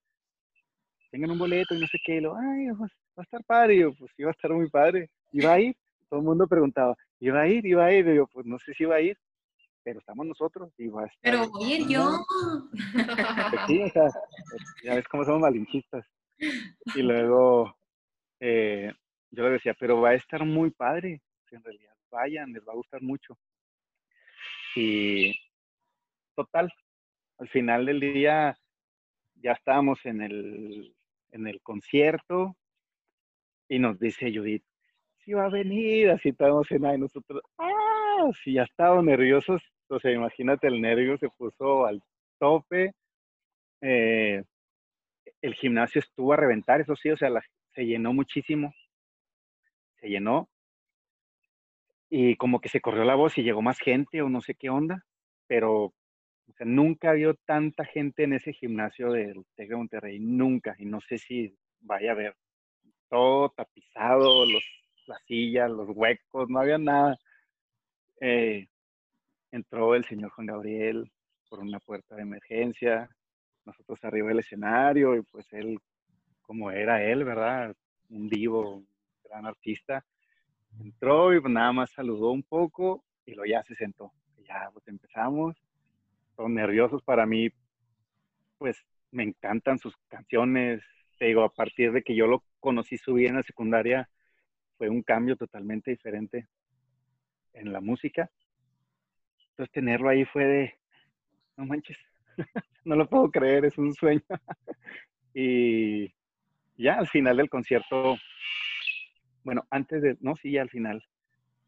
tengan 1.12 1.32
un 1.32 1.40
boleto 1.40 1.74
y 1.74 1.80
no 1.80 1.88
sé 1.88 1.98
qué. 2.04 2.18
Y 2.18 2.22
lo, 2.22 2.36
ay, 2.36 2.68
va 2.70 2.88
a 3.18 3.22
estar 3.22 3.44
padre. 3.46 3.76
Y 3.76 3.80
yo, 3.80 3.94
pues 3.94 4.12
iba 4.18 4.30
a 4.30 4.34
estar 4.34 4.52
muy 4.52 4.70
padre. 4.70 5.10
¿Iba 5.32 5.54
a 5.54 5.60
ir? 5.60 5.76
Todo 6.10 6.20
el 6.22 6.26
mundo 6.26 6.48
preguntaba, 6.48 6.96
¿iba 7.20 7.42
a 7.42 7.48
ir? 7.48 7.66
¿Iba 7.66 7.86
a 7.86 7.94
ir? 7.94 8.08
Y 8.08 8.16
yo, 8.16 8.28
pues 8.28 8.46
no 8.46 8.58
sé 8.60 8.74
si 8.74 8.84
iba 8.84 8.96
a 8.96 9.02
ir, 9.02 9.18
pero 9.84 10.00
estamos 10.00 10.26
nosotros. 10.26 10.72
Y 10.78 10.88
va 10.88 11.04
a 11.04 11.06
estar, 11.08 11.20
pero 11.22 11.50
voy 11.50 11.74
a 11.74 11.78
ir 11.78 11.88
yo. 11.88 12.26
Pues 12.94 13.62
sí, 13.68 13.84
o 13.84 13.90
sea, 13.90 14.08
ya 14.84 14.96
ves 14.96 15.08
cómo 15.08 15.26
somos 15.26 15.42
malinchistas. 15.42 16.06
Y 16.96 17.02
luego, 17.02 17.77
eh, 18.40 18.92
yo 19.32 19.44
le 19.44 19.52
decía, 19.52 19.76
pero 19.80 20.02
va 20.02 20.10
a 20.10 20.16
estar 20.16 20.44
muy 20.46 20.72
padre, 20.72 21.22
en 21.52 21.64
realidad 21.64 21.94
vayan, 22.10 22.54
les 22.54 22.64
va 22.68 22.74
a 22.74 22.78
gustar 22.78 23.02
mucho. 23.02 23.38
Y 24.76 25.34
total, 26.36 26.72
al 27.40 27.48
final 27.50 27.86
del 27.86 28.00
día 28.00 28.58
ya 29.36 29.52
estábamos 29.54 30.06
en 30.06 30.22
el, 30.22 30.96
en 31.32 31.48
el 31.48 31.62
concierto 31.62 32.56
y 33.70 33.80
nos 33.80 34.00
dice 34.00 34.32
Judith, 34.34 34.64
sí 35.24 35.34
va 35.34 35.46
a 35.46 35.50
venir, 35.50 36.10
así 36.10 36.30
estábamos 36.30 36.70
en 36.72 36.86
ahí 36.86 36.98
nosotros, 36.98 37.42
ah, 37.58 38.30
sí, 38.44 38.54
ya 38.54 38.64
estábamos 38.64 39.06
nerviosos, 39.06 39.62
o 39.90 40.00
sea, 40.00 40.12
imagínate 40.12 40.68
el 40.68 40.82
nervio 40.82 41.18
se 41.18 41.30
puso 41.30 41.86
al 41.86 42.02
tope, 42.40 42.94
eh, 43.82 44.44
el 45.42 45.54
gimnasio 45.56 46.00
estuvo 46.00 46.34
a 46.34 46.38
reventar, 46.38 46.82
eso 46.82 46.96
sí, 46.96 47.10
o 47.12 47.18
sea, 47.18 47.30
la, 47.30 47.42
se 47.78 47.86
llenó 47.86 48.12
muchísimo, 48.12 48.74
se 50.02 50.10
llenó 50.10 50.50
y 52.10 52.36
como 52.36 52.60
que 52.60 52.70
se 52.70 52.82
corrió 52.82 53.04
la 53.04 53.14
voz 53.14 53.38
y 53.38 53.44
llegó 53.44 53.62
más 53.62 53.78
gente 53.78 54.24
o 54.24 54.30
no 54.30 54.42
sé 54.42 54.56
qué 54.56 54.72
onda, 54.72 55.06
pero 55.46 55.94
nunca 56.62 57.12
había 57.12 57.36
tanta 57.46 57.86
gente 57.86 58.24
en 58.24 58.34
ese 58.34 58.52
gimnasio 58.52 59.12
del 59.12 59.46
TEC 59.56 59.70
de 59.70 59.76
Monterrey, 59.76 60.20
nunca, 60.20 60.76
y 60.80 60.86
no 60.86 61.02
sé 61.02 61.20
si 61.20 61.56
vaya 61.82 62.10
a 62.10 62.14
haber 62.14 62.36
todo 63.10 63.50
tapizado, 63.50 64.48
los, 64.48 64.64
las 65.06 65.22
sillas, 65.28 65.70
los 65.70 65.90
huecos, 65.90 66.50
no 66.50 66.60
había 66.60 66.80
nada. 66.80 67.16
Eh, 68.20 68.66
entró 69.52 69.94
el 69.94 70.04
señor 70.06 70.32
Juan 70.32 70.48
Gabriel 70.48 71.12
por 71.48 71.60
una 71.60 71.80
puerta 71.80 72.16
de 72.16 72.24
emergencia, 72.24 73.08
nosotros 73.66 74.04
arriba 74.04 74.30
del 74.30 74.40
escenario 74.40 75.16
y 75.16 75.22
pues 75.22 75.54
él 75.54 75.78
como 76.48 76.72
era 76.72 77.04
él, 77.04 77.24
¿verdad? 77.24 77.76
Un 78.10 78.28
vivo, 78.30 78.78
un 78.78 78.88
gran 79.24 79.46
artista. 79.46 80.04
Entró 80.80 81.34
y 81.34 81.40
pues 81.40 81.54
nada 81.54 81.72
más 81.74 81.92
saludó 81.92 82.32
un 82.32 82.42
poco 82.42 83.04
y 83.26 83.36
luego 83.36 83.52
ya 83.52 83.64
se 83.64 83.76
sentó. 83.76 84.12
ya 84.48 84.70
pues 84.74 84.88
empezamos. 84.88 85.56
Son 86.36 86.54
nerviosos 86.54 87.04
para 87.04 87.26
mí, 87.26 87.50
pues 88.58 88.78
me 89.12 89.24
encantan 89.24 89.78
sus 89.78 89.96
canciones. 90.08 90.82
Te 91.20 91.26
digo, 91.26 91.44
a 91.44 91.54
partir 91.54 91.92
de 91.92 92.04
que 92.04 92.16
yo 92.16 92.28
lo 92.28 92.44
conocí 92.60 92.98
su 92.98 93.16
vida 93.16 93.30
en 93.30 93.36
la 93.36 93.44
secundaria, 93.44 94.10
fue 94.78 94.90
un 94.90 95.02
cambio 95.02 95.36
totalmente 95.36 95.92
diferente 95.92 96.48
en 97.54 97.74
la 97.74 97.82
música. 97.82 98.30
Entonces 99.50 99.74
tenerlo 99.74 100.10
ahí 100.10 100.24
fue 100.26 100.46
de, 100.46 100.74
no 101.58 101.66
manches, 101.66 101.98
no 102.86 102.96
lo 102.96 103.10
puedo 103.10 103.32
creer, 103.32 103.66
es 103.66 103.78
un 103.78 103.94
sueño. 103.94 104.22
y 105.34 106.14
ya 106.78 106.96
al 107.00 107.08
final 107.08 107.38
del 107.38 107.50
concierto, 107.50 108.18
bueno, 109.44 109.64
antes 109.70 110.02
de, 110.02 110.18
no, 110.22 110.36
sí, 110.36 110.58
al 110.58 110.70
final, 110.70 111.04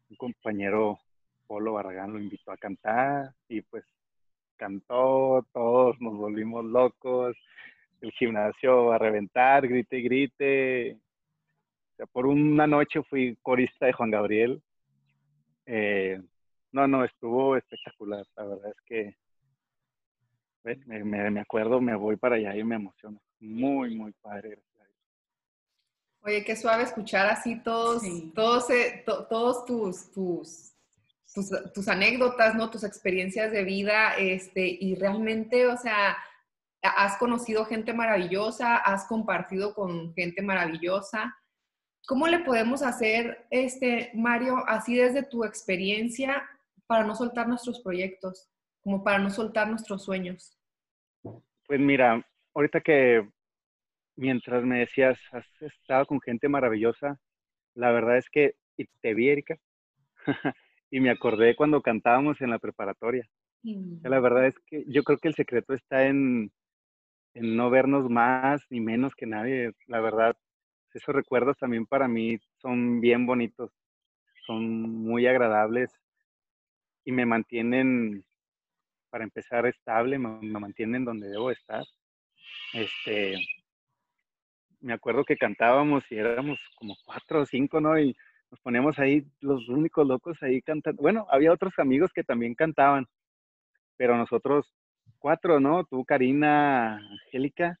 un 0.08 0.16
compañero, 0.16 0.98
Polo 1.46 1.72
Barragán, 1.72 2.12
lo 2.12 2.20
invitó 2.20 2.52
a 2.52 2.56
cantar 2.56 3.34
y 3.48 3.62
pues 3.62 3.84
cantó, 4.56 5.46
todos 5.52 6.00
nos 6.00 6.16
volvimos 6.16 6.64
locos, 6.64 7.36
el 8.00 8.12
gimnasio 8.12 8.92
a 8.92 8.98
reventar, 8.98 9.66
grite 9.66 9.98
y 9.98 10.02
grite. 10.02 10.92
O 11.92 11.96
sea, 11.96 12.06
por 12.06 12.26
una 12.26 12.66
noche 12.66 13.02
fui 13.02 13.36
corista 13.42 13.86
de 13.86 13.92
Juan 13.92 14.10
Gabriel. 14.10 14.62
Eh, 15.66 16.20
no, 16.72 16.86
no, 16.86 17.04
estuvo 17.04 17.56
espectacular. 17.56 18.24
La 18.36 18.44
verdad 18.44 18.70
es 18.70 18.80
que 18.86 19.16
me, 20.64 21.30
me, 21.30 21.40
acuerdo, 21.40 21.80
me 21.80 21.94
voy 21.94 22.16
para 22.16 22.36
allá 22.36 22.56
y 22.56 22.64
me 22.64 22.76
emociono. 22.76 23.20
Muy, 23.40 23.94
muy 23.94 24.12
padre. 24.20 24.58
Oye, 26.22 26.44
qué 26.44 26.54
suave 26.54 26.82
escuchar 26.82 27.26
así 27.26 27.56
todos, 27.62 28.02
todos, 28.34 28.68
eh, 28.70 29.04
todos 29.06 29.64
tus, 29.64 30.12
tus, 30.12 30.72
tus, 31.72 31.88
anécdotas, 31.88 32.54
¿no? 32.54 32.68
Tus 32.70 32.84
experiencias 32.84 33.50
de 33.52 33.64
vida, 33.64 34.14
este, 34.18 34.66
y 34.66 34.96
realmente, 34.96 35.66
o 35.66 35.76
sea, 35.78 36.18
has 36.82 37.16
conocido 37.16 37.64
gente 37.64 37.94
maravillosa, 37.94 38.76
has 38.76 39.06
compartido 39.06 39.74
con 39.74 40.12
gente 40.14 40.42
maravillosa. 40.42 41.34
¿Cómo 42.06 42.26
le 42.28 42.40
podemos 42.40 42.82
hacer, 42.82 43.46
este, 43.50 44.10
Mario, 44.14 44.62
así 44.66 44.96
desde 44.96 45.22
tu 45.22 45.44
experiencia, 45.44 46.42
para 46.86 47.04
no 47.04 47.14
soltar 47.14 47.48
nuestros 47.48 47.80
proyectos, 47.80 48.50
como 48.82 49.02
para 49.02 49.18
no 49.18 49.30
soltar 49.30 49.68
nuestros 49.68 50.04
sueños? 50.04 50.58
Pues 51.22 51.80
mira, 51.80 52.22
ahorita 52.54 52.80
que 52.80 53.26
mientras 54.20 54.64
me 54.64 54.80
decías, 54.80 55.18
has 55.32 55.46
estado 55.62 56.04
con 56.04 56.20
gente 56.20 56.48
maravillosa, 56.48 57.18
la 57.74 57.90
verdad 57.90 58.18
es 58.18 58.28
que, 58.28 58.54
y 58.76 58.84
te 59.00 59.14
vi, 59.14 59.30
Erika, 59.30 59.56
y 60.90 61.00
me 61.00 61.10
acordé 61.10 61.56
cuando 61.56 61.80
cantábamos 61.80 62.40
en 62.42 62.50
la 62.50 62.58
preparatoria. 62.58 63.26
La 63.62 64.20
verdad 64.20 64.46
es 64.46 64.54
que 64.66 64.84
yo 64.88 65.02
creo 65.04 65.18
que 65.18 65.28
el 65.28 65.34
secreto 65.34 65.74
está 65.74 66.06
en, 66.06 66.50
en 67.34 67.56
no 67.56 67.70
vernos 67.70 68.10
más 68.10 68.62
ni 68.70 68.80
menos 68.80 69.14
que 69.14 69.26
nadie. 69.26 69.72
La 69.86 70.00
verdad, 70.00 70.36
esos 70.92 71.14
recuerdos 71.14 71.56
también 71.58 71.86
para 71.86 72.06
mí 72.06 72.38
son 72.60 73.00
bien 73.00 73.26
bonitos, 73.26 73.70
son 74.46 74.82
muy 74.82 75.26
agradables 75.26 75.90
y 77.04 77.12
me 77.12 77.24
mantienen, 77.24 78.24
para 79.08 79.24
empezar, 79.24 79.66
estable, 79.66 80.18
me, 80.18 80.58
mantienen 80.58 81.04
donde 81.06 81.28
debo 81.28 81.50
estar. 81.50 81.84
Este, 82.72 83.36
me 84.80 84.92
acuerdo 84.92 85.24
que 85.24 85.36
cantábamos 85.36 86.04
y 86.10 86.16
éramos 86.16 86.58
como 86.76 86.96
cuatro 87.04 87.42
o 87.42 87.46
cinco, 87.46 87.80
¿no? 87.80 87.98
Y 87.98 88.16
nos 88.50 88.60
poníamos 88.60 88.98
ahí 88.98 89.24
los 89.40 89.68
únicos 89.68 90.06
locos 90.06 90.36
ahí 90.42 90.60
cantando. 90.62 91.00
Bueno, 91.00 91.26
había 91.30 91.52
otros 91.52 91.72
amigos 91.78 92.10
que 92.14 92.24
también 92.24 92.54
cantaban, 92.54 93.06
pero 93.96 94.16
nosotros 94.16 94.74
cuatro, 95.18 95.60
¿no? 95.60 95.84
Tú, 95.84 96.04
Karina, 96.04 96.96
Angélica 96.96 97.78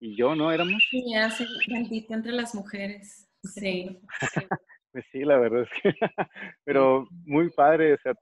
y 0.00 0.16
yo, 0.16 0.34
¿no? 0.34 0.52
Éramos. 0.52 0.82
Sí, 0.90 1.14
hace 1.14 1.46
bendito 1.68 2.14
entre 2.14 2.32
las 2.32 2.54
mujeres. 2.54 3.28
Sí. 3.42 4.00
pues 4.92 5.04
sí, 5.12 5.20
la 5.24 5.38
verdad 5.38 5.62
es 5.62 5.82
que, 5.82 5.90
pero 6.64 7.06
muy 7.24 7.50
padre, 7.50 7.94
o 7.94 7.98
sea, 7.98 8.14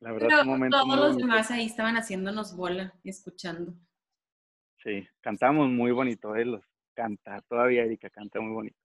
la 0.00 0.12
verdad 0.12 0.28
pero 0.28 0.42
un 0.42 0.48
momento 0.48 0.80
todos 0.80 0.98
los 0.98 1.16
demás 1.16 1.50
ahí 1.50 1.66
estaban 1.66 1.96
haciéndonos 1.96 2.56
bola, 2.56 2.92
escuchando. 3.02 3.74
Sí, 4.82 5.06
cantamos 5.22 5.68
muy 5.70 5.92
bonito, 5.92 6.36
¿eh? 6.36 6.44
Los 6.44 6.62
canta, 6.94 7.40
todavía 7.48 7.84
Erika 7.84 8.08
canta 8.10 8.40
muy 8.40 8.52
bonito. 8.52 8.78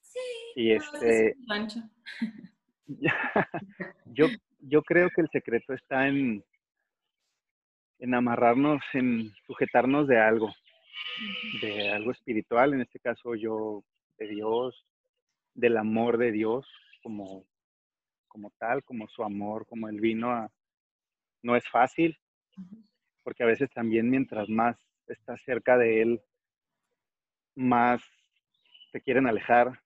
Sí. 0.00 0.20
Y 0.56 0.72
este... 0.72 1.36
yo, 4.06 4.26
yo 4.60 4.82
creo 4.82 5.10
que 5.14 5.22
el 5.22 5.28
secreto 5.30 5.74
está 5.74 6.08
en, 6.08 6.44
en 7.98 8.14
amarrarnos, 8.14 8.82
en 8.92 9.32
sujetarnos 9.46 10.06
de 10.06 10.18
algo, 10.18 10.52
de 11.60 11.90
algo 11.90 12.12
espiritual, 12.12 12.74
en 12.74 12.82
este 12.82 12.98
caso 13.00 13.34
yo 13.34 13.82
de 14.18 14.28
Dios, 14.28 14.86
del 15.54 15.76
amor 15.76 16.18
de 16.18 16.32
Dios 16.32 16.66
como, 17.02 17.44
como 18.28 18.50
tal, 18.58 18.84
como 18.84 19.08
su 19.08 19.22
amor, 19.22 19.66
como 19.66 19.88
el 19.88 20.00
vino 20.00 20.30
a, 20.30 20.50
no 21.42 21.56
es 21.56 21.68
fácil, 21.68 22.18
porque 23.22 23.42
a 23.42 23.46
veces 23.46 23.70
también 23.70 24.10
mientras 24.10 24.48
más 24.48 24.76
estás 25.06 25.40
cerca 25.42 25.76
de 25.76 26.02
Él, 26.02 26.20
más 27.56 28.02
te 28.92 29.00
quieren 29.00 29.26
alejar 29.26 29.80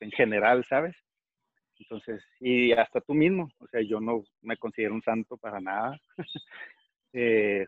en 0.00 0.10
general, 0.10 0.64
¿sabes? 0.68 0.96
Entonces, 1.78 2.24
y 2.40 2.72
hasta 2.72 3.00
tú 3.00 3.14
mismo, 3.14 3.48
o 3.58 3.66
sea, 3.68 3.80
yo 3.82 4.00
no 4.00 4.22
me 4.40 4.56
considero 4.56 4.94
un 4.94 5.02
santo 5.02 5.36
para 5.36 5.60
nada. 5.60 6.00
Eh, 7.14 7.66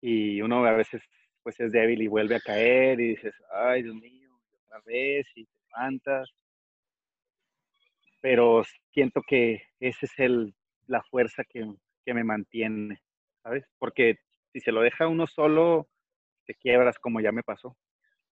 y 0.00 0.40
uno 0.40 0.64
a 0.64 0.70
veces 0.70 1.02
pues 1.42 1.58
es 1.58 1.72
débil 1.72 2.02
y 2.02 2.06
vuelve 2.06 2.36
a 2.36 2.40
caer 2.40 3.00
y 3.00 3.08
dices, 3.08 3.34
ay 3.50 3.82
Dios 3.82 3.96
mío, 3.96 4.30
otra 4.62 4.80
vez 4.86 5.26
y 5.34 5.44
te 5.44 5.58
levantas. 5.66 6.30
Pero 8.20 8.62
siento 8.92 9.22
que 9.22 9.60
esa 9.80 10.06
es 10.06 10.12
el, 10.18 10.54
la 10.86 11.02
fuerza 11.02 11.42
que, 11.42 11.68
que 12.04 12.14
me 12.14 12.22
mantiene, 12.22 13.02
¿sabes? 13.42 13.64
Porque 13.80 14.20
si 14.52 14.60
se 14.60 14.70
lo 14.70 14.80
deja 14.80 15.08
uno 15.08 15.26
solo, 15.26 15.88
te 16.44 16.54
quiebras 16.54 16.98
como 16.98 17.20
ya 17.20 17.32
me 17.32 17.42
pasó. 17.42 17.76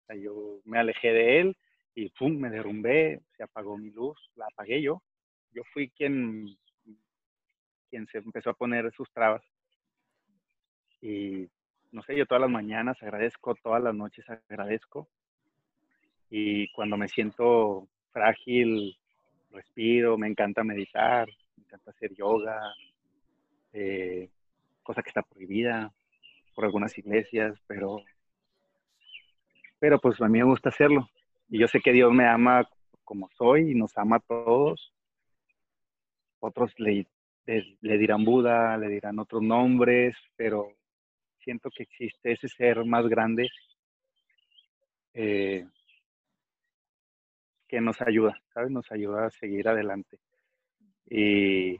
Yo 0.09 0.59
me 0.65 0.79
alejé 0.79 1.11
de 1.11 1.39
él 1.39 1.57
y 1.95 2.09
¡pum! 2.09 2.37
me 2.37 2.49
derrumbé, 2.49 3.21
se 3.35 3.43
apagó 3.43 3.77
mi 3.77 3.89
luz, 3.89 4.17
la 4.35 4.45
apagué 4.45 4.81
yo. 4.81 5.01
Yo 5.51 5.63
fui 5.73 5.89
quien, 5.89 6.47
quien 7.89 8.05
se 8.07 8.19
empezó 8.19 8.51
a 8.51 8.55
poner 8.55 8.91
sus 8.93 9.11
trabas. 9.11 9.43
Y 11.01 11.47
no 11.91 12.03
sé, 12.03 12.15
yo 12.15 12.25
todas 12.25 12.41
las 12.41 12.51
mañanas 12.51 13.01
agradezco, 13.01 13.55
todas 13.55 13.81
las 13.81 13.95
noches 13.95 14.25
agradezco. 14.29 15.07
Y 16.29 16.69
cuando 16.73 16.97
me 16.97 17.07
siento 17.07 17.87
frágil, 18.11 18.97
respiro, 19.51 20.17
me 20.17 20.27
encanta 20.27 20.63
meditar, 20.63 21.27
me 21.55 21.63
encanta 21.63 21.91
hacer 21.91 22.13
yoga, 22.13 22.59
eh, 23.71 24.29
cosa 24.83 25.01
que 25.01 25.09
está 25.09 25.21
prohibida 25.21 25.93
por 26.55 26.65
algunas 26.65 26.97
iglesias, 26.97 27.59
pero, 27.67 28.01
pero 29.77 29.99
pues 29.99 30.19
a 30.21 30.27
mí 30.27 30.39
me 30.39 30.45
gusta 30.45 30.69
hacerlo. 30.69 31.07
Y 31.49 31.59
yo 31.59 31.67
sé 31.67 31.81
que 31.81 31.91
Dios 31.91 32.11
me 32.11 32.27
ama 32.27 32.67
como 33.03 33.29
soy 33.37 33.71
y 33.71 33.75
nos 33.75 33.95
ama 33.97 34.15
a 34.15 34.19
todos. 34.21 34.93
Otros 36.39 36.73
le, 36.77 37.05
le, 37.45 37.97
dirán 37.97 38.23
Buda, 38.25 38.77
le 38.77 38.87
dirán 38.87 39.19
otros 39.19 39.41
nombres, 39.43 40.15
pero 40.35 40.71
siento 41.39 41.69
que 41.69 41.83
existe 41.83 42.31
ese 42.31 42.47
ser 42.47 42.83
más 42.85 43.07
grande 43.07 43.49
eh, 45.13 45.65
que 47.67 47.81
nos 47.81 48.01
ayuda, 48.01 48.39
¿sabes? 48.53 48.71
Nos 48.71 48.91
ayuda 48.91 49.27
a 49.27 49.31
seguir 49.31 49.67
adelante. 49.67 50.19
Y 51.07 51.77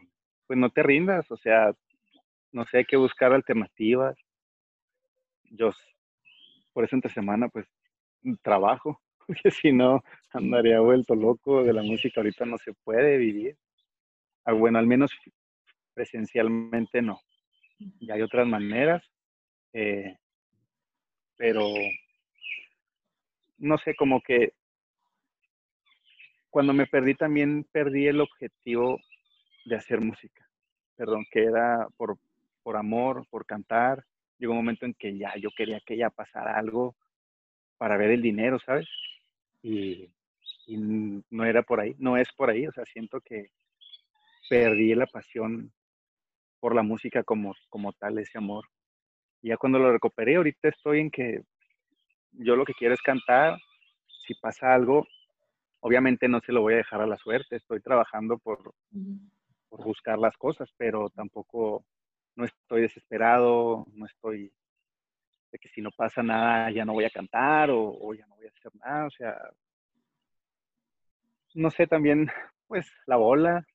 pues 0.48 0.60
no 0.60 0.70
te 0.70 0.84
rindas, 0.84 1.30
o 1.32 1.38
sea, 1.38 1.74
no 2.52 2.66
sé, 2.66 2.78
hay 2.80 2.86
que 2.86 2.98
buscar 2.98 3.34
alternativas. 3.34 4.16
Yo, 5.51 5.71
por 6.73 6.84
eso 6.84 6.95
entre 6.95 7.12
semana, 7.12 7.49
pues 7.49 7.67
trabajo, 8.41 9.01
porque 9.27 9.51
si 9.51 9.71
no 9.71 10.03
andaría 10.34 10.79
vuelto 10.79 11.15
loco 11.15 11.63
de 11.63 11.73
la 11.73 11.84
música. 11.84 12.21
Ahorita 12.21 12.45
no 12.45 12.58
se 12.58 12.73
puede 12.73 13.17
vivir. 13.17 13.58
Ah, 14.45 14.53
bueno, 14.53 14.77
al 14.79 14.88
menos 14.88 15.12
presencialmente 15.93 17.01
no. 17.01 17.19
Y 17.99 18.12
hay 18.12 18.21
otras 18.21 18.47
maneras, 18.47 19.03
eh, 19.73 20.17
pero 21.38 21.65
no 23.58 23.77
sé, 23.77 23.95
como 23.95 24.21
que 24.21 24.53
cuando 26.49 26.73
me 26.73 26.88
perdí 26.88 27.15
también 27.15 27.65
perdí 27.71 28.08
el 28.08 28.21
objetivo 28.21 28.99
de 29.65 29.75
hacer 29.75 29.99
música. 29.99 30.47
Perdón, 30.95 31.25
que 31.29 31.43
era 31.43 31.88
por, 31.97 32.17
por 32.63 32.77
amor, 32.77 33.27
por 33.29 33.45
cantar. 33.45 34.05
Llegó 34.38 34.54
un 34.54 34.60
momento 34.60 34.86
en 34.86 34.93
que 34.93 35.17
ya 35.17 35.34
yo 35.38 35.50
quería 35.56 35.80
que 35.80 35.98
ya 35.98 36.10
pasara 36.10 36.58
algo 36.58 36.95
para 37.78 37.98
ver 37.98 38.12
el 38.12 38.21
dinero, 38.21 38.60
¿sabes? 38.60 38.88
y, 39.65 40.10
no 41.30 41.45
era 41.45 41.63
por 41.63 41.80
ahí, 41.80 41.95
no 42.00 42.17
es 42.17 42.28
por 42.34 42.50
ahí, 42.50 42.65
o 42.65 42.71
sea, 42.71 42.86
siento 42.86 43.21
que 43.21 43.52
perdí 44.50 44.95
la 44.95 45.06
pasión 45.06 45.71
por 46.60 46.74
la 46.74 46.82
música 46.82 47.24
como, 47.24 47.54
como 47.69 47.93
tal, 47.93 48.17
ese 48.17 48.38
amor. 48.38 48.65
Y 49.41 49.50
ya 49.50 49.58
cuando 49.58 49.78
lo 49.78 49.91
recuperé, 49.91 50.36
ahorita 50.36 50.69
estoy 50.69 51.02
en 51.02 51.12
que 51.12 51.43
yo 52.32 52.56
lo 52.56 52.65
que 52.65 52.74
quiero 52.74 52.93
es 52.95 53.02
cantar, 53.02 53.60
si 54.26 54.34
pasa 54.36 54.74
algo, 54.74 55.08
obviamente 55.82 56.28
no 56.28 56.41
se 56.41 56.52
lo 56.52 56.62
voy 56.62 56.74
a 56.74 56.78
dejar 56.78 57.02
a 57.02 57.08
la 57.08 57.17
suerte, 57.17 57.58
estoy 57.58 57.80
trabajando 57.82 58.39
por, 58.39 58.74
por 59.69 59.84
buscar 59.84 60.17
las 60.17 60.36
cosas, 60.38 60.69
pero 60.78 61.10
tampoco 61.12 61.86
no 62.36 62.45
estoy 62.45 62.82
desesperado, 62.82 63.86
no 63.93 64.06
estoy 64.06 64.52
de 65.52 65.60
que 65.60 65.69
si 65.69 65.82
no 65.82 65.89
pasa 65.91 66.21
nada 66.21 66.69
ya 66.71 66.84
no 66.86 66.93
voy 66.93 67.06
a 67.06 67.10
cantar 67.10 67.69
o, 67.71 68.13
ya 68.13 68.26
no 68.28 68.36
voy 68.36 68.45
a 68.45 68.50
hacer 68.50 68.71
nada, 68.76 69.08
o 69.08 69.12
sea, 69.12 69.38
no 71.54 71.69
sé, 71.71 71.88
también 71.88 72.28
pues 72.67 72.91
la 73.06 73.15
bola 73.15 73.65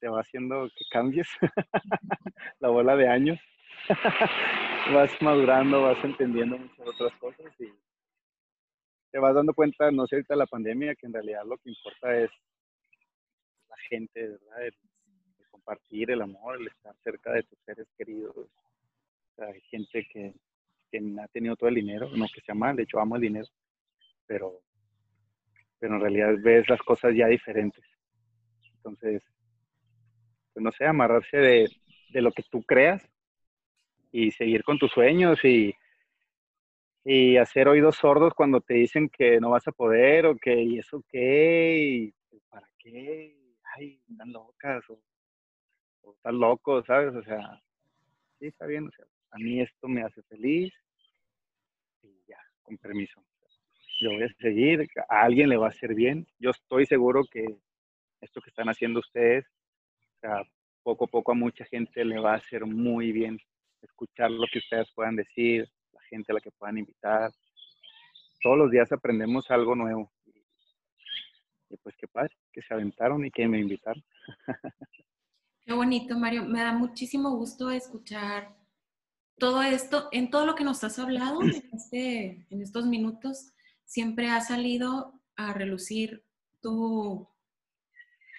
te 0.00 0.08
va 0.08 0.20
haciendo 0.20 0.68
que 0.76 0.84
cambies, 0.90 1.28
la 2.58 2.68
bola 2.68 2.96
de 2.96 3.08
años, 3.08 3.38
vas 4.94 5.10
madurando, 5.20 5.82
vas 5.82 6.02
entendiendo 6.04 6.58
muchas 6.58 6.88
otras 6.88 7.14
cosas 7.20 7.52
y 7.60 7.72
te 9.12 9.18
vas 9.18 9.34
dando 9.34 9.54
cuenta, 9.54 9.90
no 9.90 10.06
sé, 10.06 10.16
ahorita 10.16 10.36
la 10.36 10.46
pandemia, 10.46 10.94
que 10.94 11.06
en 11.06 11.12
realidad 11.12 11.42
lo 11.44 11.58
que 11.58 11.70
importa 11.70 12.16
es 12.16 12.30
la 13.68 13.76
gente, 13.88 14.28
¿verdad? 14.28 14.72
Compartir 15.60 16.10
el 16.10 16.22
amor, 16.22 16.60
el 16.60 16.68
estar 16.68 16.94
cerca 17.02 17.32
de 17.32 17.42
tus 17.42 17.58
seres 17.64 17.86
queridos. 17.96 18.36
O 18.36 19.34
sea, 19.36 19.46
hay 19.46 19.60
gente 19.62 20.06
que, 20.12 20.34
que 20.90 20.98
ha 21.20 21.28
tenido 21.28 21.56
todo 21.56 21.68
el 21.68 21.76
dinero, 21.76 22.08
no 22.16 22.26
que 22.32 22.40
sea 22.40 22.54
mal, 22.54 22.76
de 22.76 22.84
hecho 22.84 22.98
amo 22.98 23.16
el 23.16 23.22
dinero, 23.22 23.46
pero, 24.26 24.60
pero 25.78 25.94
en 25.94 26.00
realidad 26.00 26.34
ves 26.42 26.68
las 26.68 26.80
cosas 26.80 27.14
ya 27.14 27.26
diferentes. 27.26 27.84
Entonces, 28.76 29.22
pues 30.52 30.64
no 30.64 30.72
sé, 30.72 30.86
amarrarse 30.86 31.36
de, 31.36 31.70
de 32.10 32.22
lo 32.22 32.32
que 32.32 32.42
tú 32.50 32.62
creas 32.62 33.06
y 34.12 34.30
seguir 34.32 34.64
con 34.64 34.78
tus 34.78 34.90
sueños 34.90 35.44
y, 35.44 35.74
y 37.04 37.36
hacer 37.36 37.68
oídos 37.68 37.96
sordos 37.96 38.34
cuando 38.34 38.60
te 38.60 38.74
dicen 38.74 39.08
que 39.08 39.38
no 39.40 39.50
vas 39.50 39.68
a 39.68 39.72
poder 39.72 40.26
o 40.26 40.36
que 40.36 40.60
y 40.62 40.78
eso 40.78 41.04
qué 41.08 42.12
para 42.48 42.66
qué 42.78 43.36
ay 43.76 44.00
están 44.10 44.32
locas 44.32 44.82
o, 44.90 44.98
o 46.02 46.12
están 46.12 46.38
locos 46.38 46.86
sabes 46.86 47.14
o 47.14 47.22
sea 47.22 47.60
sí 48.38 48.46
está 48.46 48.66
bien 48.66 48.86
o 48.86 48.90
sea 48.90 49.06
a 49.32 49.38
mí 49.38 49.60
esto 49.60 49.88
me 49.88 50.02
hace 50.02 50.22
feliz 50.22 50.72
y 52.02 52.08
ya 52.28 52.38
con 52.62 52.76
permiso 52.78 53.22
yo 54.00 54.10
voy 54.12 54.22
a 54.22 54.28
seguir 54.40 54.88
a 55.08 55.22
alguien 55.22 55.48
le 55.48 55.56
va 55.56 55.66
a 55.66 55.70
hacer 55.70 55.94
bien 55.94 56.26
yo 56.38 56.50
estoy 56.50 56.86
seguro 56.86 57.24
que 57.30 57.44
esto 58.20 58.40
que 58.40 58.50
están 58.50 58.68
haciendo 58.68 59.00
ustedes 59.00 59.46
o 60.16 60.20
sea, 60.20 60.42
poco 60.82 61.04
a 61.04 61.08
poco 61.08 61.32
a 61.32 61.34
mucha 61.34 61.64
gente 61.64 62.04
le 62.04 62.18
va 62.18 62.32
a 62.32 62.36
hacer 62.36 62.66
muy 62.66 63.12
bien 63.12 63.38
escuchar 63.82 64.30
lo 64.30 64.46
que 64.52 64.58
ustedes 64.58 64.90
puedan 64.94 65.16
decir 65.16 65.68
gente 66.10 66.32
a 66.32 66.34
la 66.34 66.40
que 66.40 66.50
puedan 66.50 66.76
invitar. 66.78 67.30
Todos 68.42 68.58
los 68.58 68.70
días 68.70 68.92
aprendemos 68.92 69.50
algo 69.50 69.74
nuevo. 69.74 70.12
Y 71.70 71.76
pues 71.76 71.94
qué 71.96 72.08
padre, 72.08 72.34
que 72.52 72.62
se 72.62 72.74
aventaron 72.74 73.24
y 73.24 73.30
que 73.30 73.46
me 73.46 73.60
invitaron. 73.60 74.02
Qué 75.70 75.76
bonito, 75.76 76.18
Mario. 76.18 76.46
Me 76.46 76.64
da 76.64 76.72
muchísimo 76.72 77.30
gusto 77.36 77.70
escuchar 77.70 78.56
todo 79.38 79.62
esto. 79.62 80.08
En 80.10 80.28
todo 80.28 80.44
lo 80.44 80.56
que 80.56 80.64
nos 80.64 80.82
has 80.82 80.98
hablado 80.98 81.42
en, 81.42 81.50
este, 81.72 82.44
en 82.50 82.60
estos 82.60 82.86
minutos, 82.86 83.52
siempre 83.84 84.30
ha 84.30 84.40
salido 84.40 85.12
a 85.36 85.52
relucir 85.52 86.24
tu, 86.60 87.28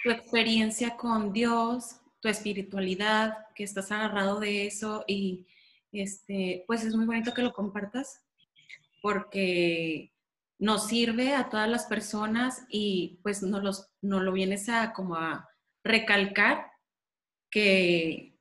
tu 0.03 0.11
experiencia 0.11 0.97
con 0.97 1.31
Dios, 1.31 2.01
tu 2.19 2.27
espiritualidad, 2.27 3.37
que 3.55 3.63
estás 3.63 3.93
agarrado 3.93 4.41
de 4.41 4.67
eso 4.67 5.05
y 5.07 5.47
este, 5.93 6.65
pues 6.67 6.83
es 6.83 6.97
muy 6.97 7.05
bonito 7.05 7.33
que 7.33 7.43
lo 7.43 7.53
compartas 7.53 8.25
porque 9.01 10.11
nos 10.59 10.85
sirve 10.85 11.33
a 11.33 11.49
todas 11.49 11.69
las 11.69 11.85
personas 11.85 12.65
y 12.67 13.21
pues 13.23 13.41
nos, 13.41 13.63
los, 13.63 13.89
lo 14.01 14.33
vienes 14.33 14.67
a 14.67 14.91
como 14.91 15.15
a 15.15 15.47
recalcar 15.81 16.70
que 17.51 18.33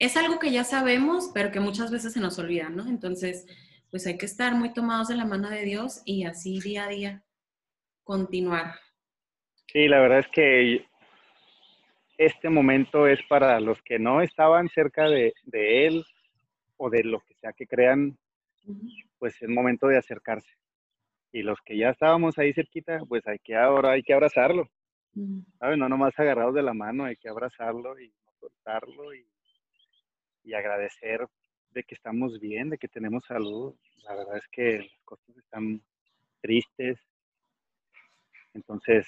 es 0.00 0.16
algo 0.16 0.38
que 0.38 0.50
ya 0.50 0.64
sabemos, 0.64 1.30
pero 1.32 1.52
que 1.52 1.60
muchas 1.60 1.90
veces 1.92 2.12
se 2.12 2.20
nos 2.20 2.38
olvida, 2.38 2.68
¿no? 2.68 2.88
Entonces, 2.88 3.46
pues 3.90 4.06
hay 4.06 4.18
que 4.18 4.26
estar 4.26 4.54
muy 4.56 4.72
tomados 4.72 5.08
de 5.08 5.16
la 5.16 5.24
mano 5.24 5.48
de 5.48 5.62
Dios 5.62 6.02
y 6.04 6.24
así 6.24 6.58
día 6.60 6.86
a 6.86 6.88
día 6.88 7.24
continuar. 8.02 8.74
Sí, 9.72 9.86
la 9.86 10.00
verdad 10.00 10.18
es 10.20 10.28
que 10.28 10.84
este 12.18 12.48
momento 12.48 13.06
es 13.06 13.20
para 13.28 13.60
los 13.60 13.80
que 13.82 13.98
no 13.98 14.20
estaban 14.20 14.68
cerca 14.68 15.08
de, 15.08 15.34
de 15.44 15.86
Él, 15.86 16.04
o 16.76 16.90
de 16.90 17.04
lo 17.04 17.20
que 17.20 17.34
sea 17.34 17.52
que 17.52 17.66
crean, 17.66 18.16
pues 19.18 19.40
es 19.40 19.48
momento 19.48 19.86
de 19.86 19.98
acercarse. 19.98 20.54
Y 21.32 21.42
los 21.42 21.60
que 21.62 21.76
ya 21.76 21.90
estábamos 21.90 22.38
ahí 22.38 22.52
cerquita, 22.52 23.00
pues 23.08 23.26
hay 23.26 23.38
que 23.38 23.56
ahora 23.56 23.92
hay 23.92 24.02
que 24.02 24.14
abrazarlo. 24.14 24.70
¿Sabes? 25.58 25.78
No 25.78 25.88
nomás 25.88 26.18
agarrados 26.18 26.54
de 26.54 26.62
la 26.62 26.74
mano, 26.74 27.04
hay 27.04 27.16
que 27.16 27.28
abrazarlo 27.28 27.98
y 27.98 28.12
soltarlo 28.40 29.14
y, 29.14 29.26
y 30.44 30.54
agradecer 30.54 31.26
de 31.70 31.82
que 31.84 31.94
estamos 31.94 32.40
bien, 32.40 32.70
de 32.70 32.78
que 32.78 32.88
tenemos 32.88 33.24
salud. 33.26 33.74
La 34.04 34.14
verdad 34.14 34.36
es 34.36 34.48
que 34.50 34.78
las 34.78 35.02
cosas 35.04 35.36
están 35.36 35.80
tristes. 36.40 36.98
Entonces, 38.54 39.06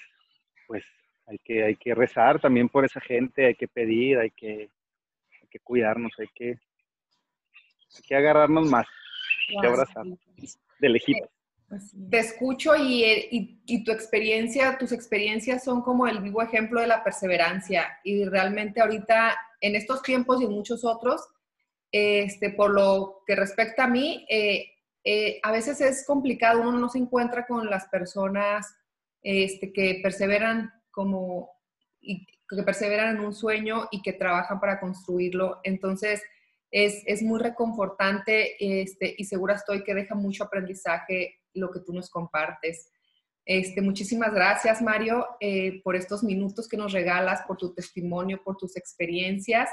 pues 0.66 0.84
hay 1.26 1.38
que, 1.38 1.64
hay 1.64 1.76
que 1.76 1.94
rezar 1.94 2.40
también 2.40 2.68
por 2.68 2.84
esa 2.84 3.00
gente, 3.00 3.46
hay 3.46 3.54
que 3.54 3.68
pedir, 3.68 4.18
hay 4.18 4.30
que, 4.30 4.70
hay 5.42 5.48
que 5.50 5.60
cuidarnos, 5.60 6.12
hay 6.18 6.28
que 6.34 6.58
hay 7.96 8.02
que 8.06 8.16
agarrarnos 8.16 8.68
más, 8.70 8.86
hay 9.48 9.60
que 9.60 9.66
abrazarnos 9.66 10.18
de 10.78 10.88
lejito. 10.88 11.30
Te 12.10 12.18
escucho 12.20 12.76
y, 12.76 13.60
y, 13.66 13.84
tu 13.84 13.90
experiencia, 13.90 14.78
tus 14.78 14.92
experiencias 14.92 15.64
son 15.64 15.82
como 15.82 16.06
el 16.06 16.20
vivo 16.20 16.40
ejemplo 16.40 16.80
de 16.80 16.86
la 16.86 17.02
perseverancia 17.02 17.98
y 18.04 18.24
realmente 18.24 18.80
ahorita 18.80 19.36
en 19.60 19.74
estos 19.74 20.02
tiempos 20.02 20.40
y 20.40 20.46
muchos 20.46 20.84
otros, 20.84 21.20
este, 21.90 22.50
por 22.50 22.70
lo 22.70 23.22
que 23.26 23.34
respecta 23.34 23.84
a 23.84 23.88
mí, 23.88 24.24
eh, 24.28 24.66
eh, 25.02 25.40
a 25.42 25.50
veces 25.50 25.80
es 25.80 26.06
complicado, 26.06 26.60
uno 26.60 26.78
no 26.78 26.88
se 26.88 26.98
encuentra 26.98 27.46
con 27.46 27.68
las 27.68 27.88
personas 27.88 28.72
este, 29.22 29.72
que 29.72 29.98
perseveran 30.02 30.70
como 30.92 31.50
y 32.00 32.26
que 32.48 32.62
perseveran 32.62 33.16
en 33.16 33.24
un 33.24 33.34
sueño 33.34 33.88
y 33.90 34.02
que 34.02 34.12
trabajan 34.12 34.60
para 34.60 34.78
construirlo. 34.78 35.58
Entonces, 35.64 36.22
es, 36.70 37.22
muy 37.22 37.40
reconfortante 37.40 38.82
este, 38.82 39.14
y 39.16 39.24
segura 39.24 39.54
estoy 39.54 39.82
que 39.82 39.94
deja 39.94 40.14
mucho 40.14 40.44
aprendizaje 40.44 41.36
lo 41.56 41.70
que 41.70 41.80
tú 41.80 41.92
nos 41.92 42.10
compartes. 42.10 42.90
Este, 43.44 43.80
muchísimas 43.80 44.34
gracias, 44.34 44.82
Mario, 44.82 45.24
eh, 45.40 45.80
por 45.82 45.94
estos 45.94 46.24
minutos 46.24 46.68
que 46.68 46.76
nos 46.76 46.92
regalas, 46.92 47.42
por 47.42 47.56
tu 47.56 47.72
testimonio, 47.72 48.42
por 48.42 48.56
tus 48.56 48.76
experiencias. 48.76 49.70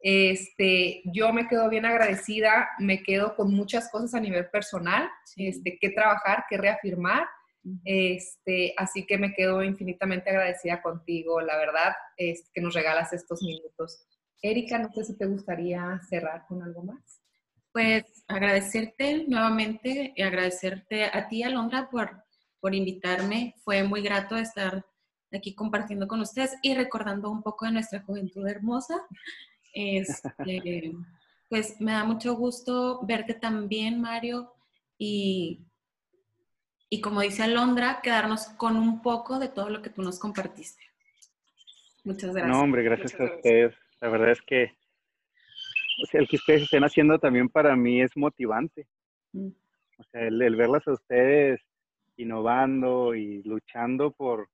Este, 0.00 1.00
yo 1.06 1.32
me 1.32 1.46
quedo 1.48 1.68
bien 1.70 1.86
agradecida, 1.86 2.68
me 2.78 3.02
quedo 3.02 3.36
con 3.36 3.54
muchas 3.54 3.90
cosas 3.90 4.14
a 4.14 4.20
nivel 4.20 4.50
personal, 4.50 5.08
este, 5.36 5.78
que 5.80 5.90
trabajar, 5.90 6.44
que 6.50 6.58
reafirmar. 6.58 7.26
Este, 7.84 8.74
así 8.76 9.06
que 9.06 9.16
me 9.16 9.32
quedo 9.32 9.62
infinitamente 9.62 10.28
agradecida 10.28 10.82
contigo, 10.82 11.40
la 11.40 11.56
verdad, 11.56 11.94
es 12.18 12.50
que 12.52 12.60
nos 12.60 12.74
regalas 12.74 13.12
estos 13.14 13.42
minutos. 13.42 14.06
Erika, 14.42 14.78
no 14.78 14.92
sé 14.92 15.04
si 15.04 15.16
te 15.16 15.24
gustaría 15.24 15.98
cerrar 16.10 16.44
con 16.46 16.62
algo 16.62 16.82
más. 16.82 17.23
Pues 17.74 18.24
agradecerte 18.28 19.24
nuevamente 19.26 20.12
y 20.14 20.22
agradecerte 20.22 21.06
a 21.06 21.26
ti, 21.26 21.42
Alondra, 21.42 21.90
por, 21.90 22.22
por 22.60 22.72
invitarme. 22.72 23.56
Fue 23.64 23.82
muy 23.82 24.00
grato 24.00 24.36
estar 24.36 24.86
aquí 25.32 25.56
compartiendo 25.56 26.06
con 26.06 26.20
ustedes 26.20 26.56
y 26.62 26.72
recordando 26.74 27.32
un 27.32 27.42
poco 27.42 27.66
de 27.66 27.72
nuestra 27.72 28.00
juventud 28.02 28.46
hermosa. 28.46 29.02
Este, 29.72 30.92
pues 31.50 31.80
me 31.80 31.90
da 31.90 32.04
mucho 32.04 32.36
gusto 32.36 33.00
verte 33.02 33.34
también, 33.34 34.00
Mario, 34.00 34.54
y, 34.96 35.66
y 36.88 37.00
como 37.00 37.22
dice 37.22 37.42
Alondra, 37.42 37.98
quedarnos 38.04 38.46
con 38.50 38.76
un 38.76 39.02
poco 39.02 39.40
de 39.40 39.48
todo 39.48 39.68
lo 39.68 39.82
que 39.82 39.90
tú 39.90 40.00
nos 40.00 40.20
compartiste. 40.20 40.84
Muchas 42.04 42.32
gracias. 42.32 42.56
No, 42.56 42.62
hombre, 42.62 42.84
gracias 42.84 43.18
a 43.18 43.24
ustedes. 43.24 43.74
La 44.00 44.10
verdad 44.10 44.30
es 44.30 44.42
que 44.42 44.76
el 46.12 46.28
que 46.28 46.36
ustedes 46.36 46.62
estén 46.62 46.84
haciendo 46.84 47.18
también 47.18 47.48
para 47.48 47.76
mí 47.76 48.00
es 48.00 48.16
motivante. 48.16 48.86
Mm. 49.32 49.48
O 49.98 50.04
sea, 50.04 50.22
el, 50.22 50.56
verlas 50.56 50.86
a 50.86 50.92
ustedes 50.92 51.60
innovando 52.16 53.14
y 53.14 53.42
luchando 53.42 54.12
por, 54.12 54.48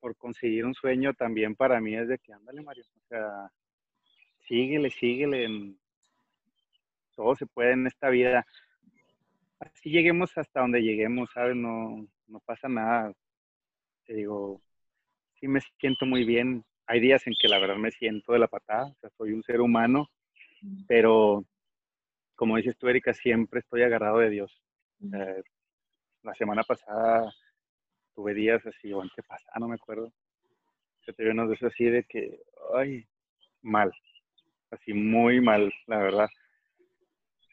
por 0.00 0.16
conseguir 0.16 0.64
un 0.64 0.74
sueño 0.74 1.14
también 1.14 1.54
para 1.54 1.80
mí 1.80 1.96
es 1.96 2.08
de 2.08 2.18
que 2.18 2.32
ándale, 2.32 2.62
Mario. 2.62 2.84
O 2.96 3.06
sea, 3.08 3.50
síguele, 4.46 4.90
síguele. 4.90 5.74
todo 7.14 7.34
se 7.34 7.46
puede 7.46 7.72
en 7.72 7.86
esta 7.86 8.08
vida. 8.10 8.46
Así 9.60 9.90
lleguemos 9.90 10.36
hasta 10.38 10.60
donde 10.60 10.82
lleguemos, 10.82 11.30
¿sabes? 11.32 11.56
No, 11.56 12.06
no 12.28 12.40
pasa 12.40 12.68
nada. 12.68 13.12
Te 14.06 14.14
digo, 14.14 14.60
sí 15.40 15.48
me 15.48 15.60
siento 15.78 16.06
muy 16.06 16.24
bien 16.24 16.64
hay 16.88 17.00
días 17.00 17.26
en 17.26 17.34
que 17.38 17.48
la 17.48 17.58
verdad 17.58 17.76
me 17.76 17.90
siento 17.90 18.32
de 18.32 18.38
la 18.38 18.48
patada, 18.48 18.86
o 18.86 18.94
sea, 19.00 19.10
soy 19.10 19.32
un 19.32 19.42
ser 19.42 19.60
humano, 19.60 20.10
pero 20.86 21.44
como 22.38 22.56
dices 22.56 22.76
tú, 22.78 22.88
Erika, 22.88 23.12
siempre 23.12 23.60
estoy 23.60 23.82
agarrado 23.82 24.18
de 24.18 24.30
Dios. 24.30 24.62
la 25.00 26.34
semana 26.34 26.62
pasada 26.62 27.32
tuve 28.14 28.34
días 28.34 28.64
así, 28.66 28.92
o 28.92 29.02
pasada, 29.26 29.54
no 29.58 29.68
me 29.68 29.74
acuerdo, 29.74 30.12
que 31.04 31.12
te 31.12 31.28
unos 31.28 31.48
días 31.48 31.62
así 31.64 31.84
de 31.84 32.04
que, 32.04 32.40
ay, 32.74 33.06
mal, 33.62 33.92
así 34.70 34.92
muy 34.92 35.40
mal, 35.40 35.72
la 35.86 35.98
verdad. 35.98 36.28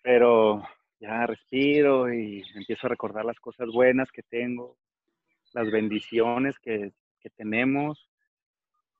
Pero 0.04 0.64
ya 1.00 1.26
respiro 1.26 2.14
y 2.14 2.44
empiezo 2.54 2.88
a 2.88 2.92
recordar 2.92 3.26
las 3.26 3.40
cosas 3.40 3.68
buenas 3.70 4.12
que 4.12 4.24
tengo, 4.24 4.78
las 5.54 5.72
bendiciones 5.72 6.60
que, 6.60 6.92
que 7.20 7.30
tenemos 7.32 8.10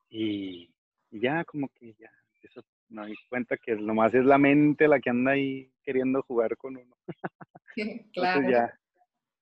y, 0.10 0.74
y 1.12 1.20
ya 1.20 1.44
como 1.44 1.70
que 1.70 1.94
ya 1.94 2.12
empiezo 2.34 2.64
me 2.90 3.04
doy 3.04 3.16
cuenta 3.30 3.58
que 3.58 3.76
nomás 3.76 4.14
es 4.14 4.26
la 4.26 4.38
mente 4.38 4.88
la 4.88 5.00
que 5.00 5.10
anda 5.10 5.32
ahí 5.32 5.72
queriendo 5.84 6.22
jugar 6.24 6.56
con 6.58 6.78
uno. 6.78 6.96
claro. 8.14 8.50
ya, 8.50 8.74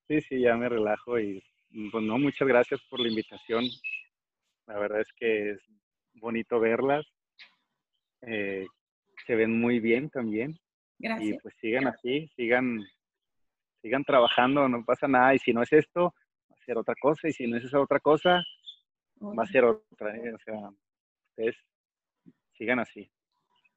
sí, 0.07 0.21
sí, 0.21 0.41
ya 0.41 0.55
me 0.55 0.69
relajo 0.69 1.19
y 1.19 1.43
pues 1.91 2.03
no, 2.03 2.17
muchas 2.17 2.47
gracias 2.47 2.81
por 2.89 2.99
la 2.99 3.09
invitación. 3.09 3.65
La 4.67 4.77
verdad 4.77 5.01
es 5.01 5.11
que 5.15 5.51
es 5.51 5.59
bonito 6.13 6.59
verlas. 6.59 7.05
Eh, 8.21 8.67
se 9.25 9.35
ven 9.35 9.59
muy 9.59 9.79
bien 9.79 10.09
también. 10.09 10.57
Gracias. 10.99 11.35
Y 11.35 11.39
pues 11.39 11.55
sigan 11.59 11.87
así, 11.87 12.27
sigan, 12.35 12.79
sigan 13.81 14.03
trabajando, 14.03 14.67
no 14.69 14.85
pasa 14.85 15.07
nada. 15.07 15.33
Y 15.33 15.39
si 15.39 15.51
no 15.51 15.63
es 15.63 15.73
esto, 15.73 16.13
va 16.49 16.55
a 16.55 16.65
ser 16.65 16.77
otra 16.77 16.95
cosa. 16.99 17.27
Y 17.27 17.33
si 17.33 17.47
no 17.47 17.57
es 17.57 17.63
esa 17.63 17.79
otra 17.79 17.99
cosa, 17.99 18.43
va 19.21 19.43
a 19.43 19.47
ser 19.47 19.65
otra. 19.65 20.15
¿eh? 20.15 20.33
O 20.33 20.39
sea, 20.39 20.69
ustedes 21.29 21.55
sigan 22.53 22.79
así. 22.79 23.09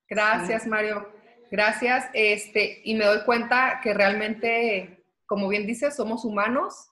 Gracias, 0.08 0.66
Mario. 0.66 1.08
Gracias. 1.50 2.08
Este, 2.12 2.80
y 2.84 2.94
me 2.94 3.04
doy 3.04 3.20
cuenta 3.24 3.80
que 3.82 3.94
realmente, 3.94 5.04
como 5.26 5.48
bien 5.48 5.66
dices, 5.66 5.96
somos 5.96 6.24
humanos 6.24 6.90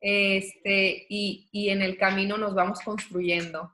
este, 0.00 1.06
y, 1.08 1.48
y 1.52 1.70
en 1.70 1.82
el 1.82 1.96
camino 1.96 2.36
nos 2.38 2.54
vamos 2.54 2.80
construyendo. 2.80 3.72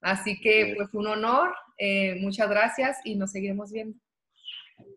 Así 0.00 0.40
que, 0.40 0.74
pues, 0.76 0.92
un 0.94 1.06
honor. 1.06 1.54
Eh, 1.76 2.16
muchas 2.20 2.48
gracias 2.48 2.98
y 3.04 3.14
nos 3.14 3.30
seguiremos 3.32 3.72
viendo. 3.72 3.96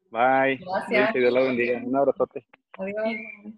Bye. 0.10 0.58
Gracias. 0.58 1.14
Dios 1.14 1.34
la 1.34 1.41
bendiga. 1.41 1.82
Un 1.84 1.95
abrazote. 1.95 2.45
Adiós. 2.78 3.54